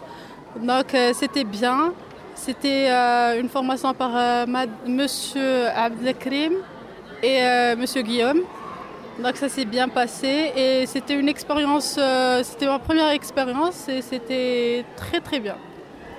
[0.61, 1.93] Donc euh, c'était bien.
[2.35, 6.53] C'était euh, une formation par euh, Mad- Monsieur Abdelkrim
[7.23, 8.41] et euh, Monsieur Guillaume.
[9.23, 11.99] Donc ça s'est bien passé et c'était une expérience,
[12.43, 15.55] c'était ma première expérience et c'était très très bien.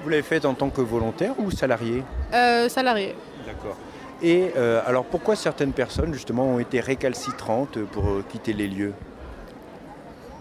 [0.03, 2.03] Vous l'avez faite en tant que volontaire ou salarié?
[2.35, 3.15] Euh, salarié.
[3.47, 3.77] D'accord.
[4.21, 8.95] Et euh, alors pourquoi certaines personnes justement ont été récalcitrantes pour quitter les lieux?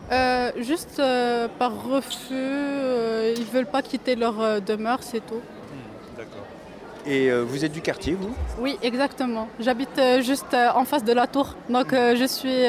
[0.10, 5.42] Euh, juste euh, par refus, euh, ils veulent pas quitter leur euh, demeure, c'est tout.
[6.16, 6.46] D'accord.
[7.06, 8.36] Et vous êtes du quartier, vous?
[8.60, 9.48] Oui, exactement.
[9.62, 12.66] J'habite juste en face de la tour, donc je suis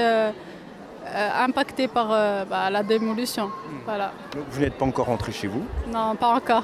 [1.44, 2.08] impactée par
[2.46, 3.50] bah, la démolition.
[3.84, 4.12] Voilà.
[4.32, 5.64] Donc, Vous n'êtes pas encore rentré chez vous?
[5.92, 6.62] Non, pas encore.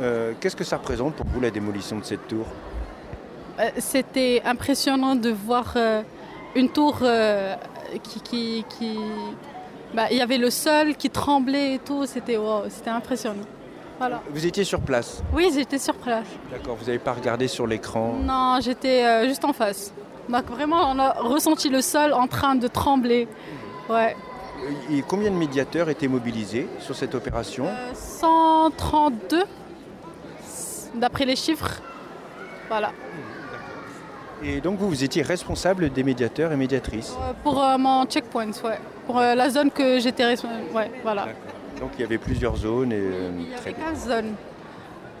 [0.00, 2.46] Euh, Qu'est-ce que ça représente pour vous la démolition de cette tour?
[3.76, 5.76] C'était impressionnant de voir
[6.54, 7.02] une tour
[8.02, 8.22] qui...
[8.22, 8.98] qui,
[9.94, 13.42] bah, il y avait le sol qui tremblait et tout, c'était wow, c'était impressionnant.
[13.98, 14.22] Voilà.
[14.30, 16.26] Vous étiez sur place Oui, j'étais sur place.
[16.50, 19.92] D'accord, vous n'avez pas regardé sur l'écran Non, j'étais euh, juste en face.
[20.28, 23.28] Donc vraiment, on a ressenti le sol en train de trembler.
[23.88, 24.16] Ouais.
[24.90, 29.44] Et combien de médiateurs étaient mobilisés sur cette opération 132,
[30.94, 31.80] d'après les chiffres.
[32.68, 32.92] Voilà.
[34.42, 38.50] Et donc vous, vous étiez responsable des médiateurs et médiatrices Euh, Pour euh, mon checkpoint,
[38.64, 38.78] ouais.
[39.06, 40.64] Pour euh, la zone que j'étais responsable.
[40.74, 41.26] Ouais, voilà.
[41.78, 43.84] Donc il y avait plusieurs zones et euh, très bien.
[43.92, 44.34] 15 zones.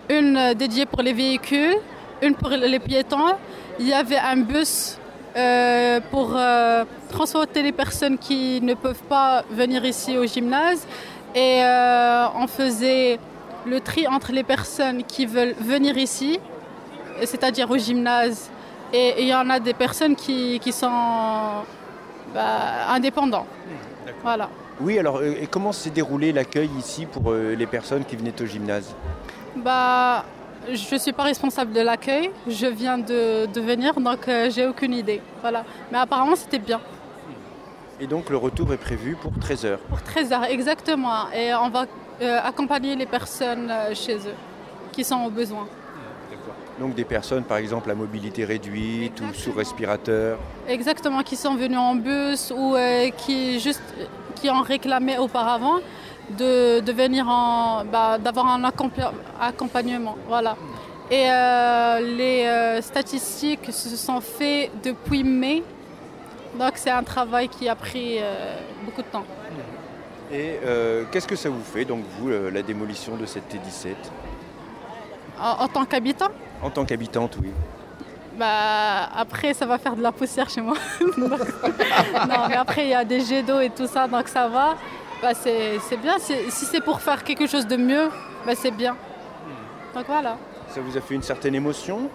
[0.08, 1.76] Une dédiée pour les véhicules,
[2.22, 3.34] une pour les piétons.
[3.78, 4.98] Il y avait un bus
[6.10, 6.36] pour
[7.08, 10.84] transporter les personnes qui ne peuvent pas venir ici au gymnase.
[11.36, 11.62] Et
[12.34, 13.20] on faisait
[13.66, 16.40] le tri entre les personnes qui veulent venir ici,
[17.24, 18.50] c'est-à-dire au gymnase.
[18.92, 20.90] Et il y en a des personnes qui, qui sont
[22.34, 23.46] bah, indépendants.
[24.22, 24.48] Voilà.
[24.80, 28.40] Oui, alors euh, et comment s'est déroulé l'accueil ici pour euh, les personnes qui venaient
[28.40, 28.94] au gymnase?
[29.56, 30.24] Bah,
[30.72, 32.30] je ne suis pas responsable de l'accueil.
[32.48, 35.20] Je viens de, de venir, donc euh, j'ai aucune idée.
[35.42, 35.64] Voilà.
[35.92, 36.80] Mais apparemment, c'était bien.
[38.00, 39.76] Et donc le retour est prévu pour 13h.
[39.88, 41.30] Pour 13 heures, exactement.
[41.32, 41.84] Et on va
[42.22, 44.34] euh, accompagner les personnes chez eux
[44.92, 45.66] qui sont au besoin.
[46.80, 50.38] Donc des personnes par exemple à mobilité réduite ou sous respirateur.
[50.66, 53.82] Exactement, qui sont venus en bus ou euh, qui, juste,
[54.36, 55.76] qui ont réclamé auparavant
[56.38, 57.84] de, de venir en.
[57.84, 60.16] bah, d'avoir un accompa- accompagnement.
[60.26, 60.56] Voilà.
[61.10, 65.62] Et euh, les euh, statistiques se sont faites depuis mai.
[66.58, 68.18] Donc c'est un travail qui a pris
[68.84, 69.24] beaucoup de temps.
[70.32, 70.58] Et
[71.10, 73.94] qu'est-ce que ça vous fait donc vous la démolition de cette T17
[75.40, 76.28] En, en tant qu'habitant,
[76.62, 77.50] En tant qu'habitante, oui.
[78.38, 80.76] bah, après ça va faire de la poussière chez moi.
[82.28, 84.76] Non, mais après il y a des jets d'eau et tout ça, donc ça va.
[85.22, 86.18] Bah, c'est bien.
[86.18, 88.08] Si c'est pour faire quelque chose de mieux,
[88.46, 88.96] bah, c'est bien.
[89.94, 90.36] Donc voilà.
[90.68, 92.08] Ça vous a fait une certaine émotion?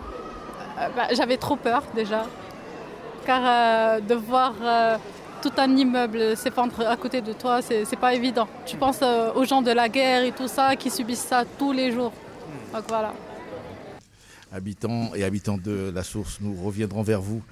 [0.79, 2.25] Euh, bah, J'avais trop peur déjà.
[3.25, 4.97] Car euh, de voir euh,
[5.41, 8.47] tout un immeuble s'effondrer à côté de toi, c'est pas évident.
[8.65, 9.01] Tu penses
[9.35, 12.11] aux gens de la guerre et tout ça qui subissent ça tous les jours.
[14.51, 17.43] Habitants et habitantes de la source, nous reviendrons vers vous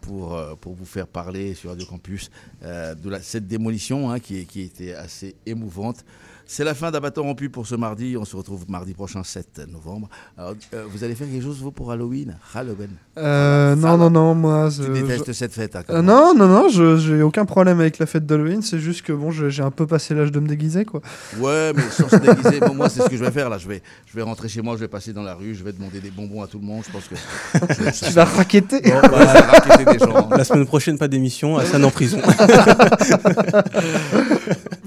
[0.00, 2.30] pour, euh, vous faire parler sur Radio Campus
[2.62, 6.04] euh, de cette démolition hein, qui était assez émouvante.
[6.50, 8.16] C'est la fin d'Abattant rompu pour ce mardi.
[8.18, 10.08] On se retrouve mardi prochain, 7 novembre.
[10.38, 12.38] Alors, euh, vous allez faire quelque chose, vous, pour Halloween?
[12.54, 12.88] Halloween
[13.18, 14.70] Euh, non, non, non, moi.
[14.74, 17.80] Tu je- détestes je- cette fête, hein, Euh, Non, non, non, je- j'ai aucun problème
[17.80, 18.62] avec la fête d'Halloween.
[18.62, 21.02] C'est juste que bon, je- j'ai un peu passé l'âge de me déguiser, quoi.
[21.38, 22.60] Ouais, mais sans se déguiser.
[22.60, 23.58] Bon, moi, c'est ce que je vais faire là.
[23.58, 25.72] Je vais, je vais rentrer chez moi, je vais passer dans la rue, je vais
[25.74, 26.82] demander des bonbons à tout le monde.
[26.86, 27.14] Je pense que.
[27.14, 28.80] je- ça- Tu vas raqueter.
[28.80, 30.30] Bon, bah, je vais raqueter des gens.
[30.30, 32.20] La semaine prochaine, pas d'émission, Hassan en prison.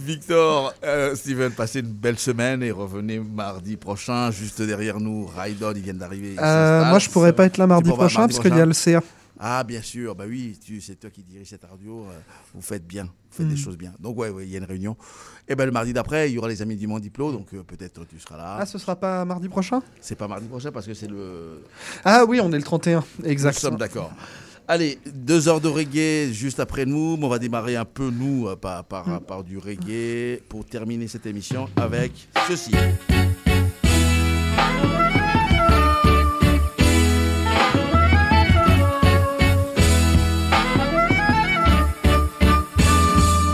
[0.05, 4.31] Victor, euh, Steven, passez une belle semaine et revenez mardi prochain.
[4.31, 6.35] Juste derrière nous, Raidon, ils viennent d'arriver.
[6.39, 9.01] Euh, moi, je pourrais pas être là mardi prochain parce qu'il y a le CA.
[9.43, 12.01] Ah, bien sûr, bah oui, c'est toi qui dirige cette radio.
[12.09, 12.13] euh,
[12.53, 13.57] vous faites bien, vous faites des Mm.
[13.57, 13.91] choses bien.
[13.99, 14.95] Donc, ouais, ouais, il y a une réunion.
[15.47, 18.05] Et ben le mardi d'après, il y aura les amis du Mondiplo, donc euh, peut-être
[18.07, 18.57] tu seras là.
[18.59, 19.81] Ah, ce sera pas mardi prochain?
[19.99, 21.63] C'est pas mardi prochain parce que c'est le.
[22.05, 23.55] Ah oui, on est le 31, exact.
[23.55, 24.11] Nous sommes d'accord.
[24.73, 27.17] Allez, deux heures de reggae juste après nous.
[27.17, 29.19] mais On va démarrer un peu, nous, euh, par, par, Mm.
[29.27, 32.71] par du reggae pour terminer cette émission avec ceci.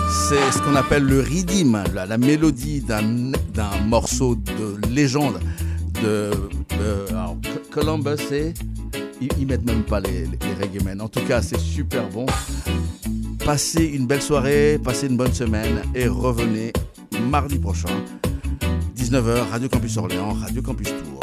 [0.09, 3.01] C'est ce qu'on appelle le rythme, la, la mélodie d'un
[3.85, 5.39] morceau de légende
[6.03, 6.31] de,
[7.11, 7.37] alors,
[7.71, 8.53] Columbus et
[9.21, 11.01] ils, ils mettent même pas les, les.
[11.01, 12.25] En tout cas, c'est super bon.
[13.45, 16.73] Passez une belle soirée, passez une bonne semaine et revenez
[17.29, 18.03] mardi prochain,
[18.97, 21.16] 19h, Radio Campus Orléans, Radio Campus Tour.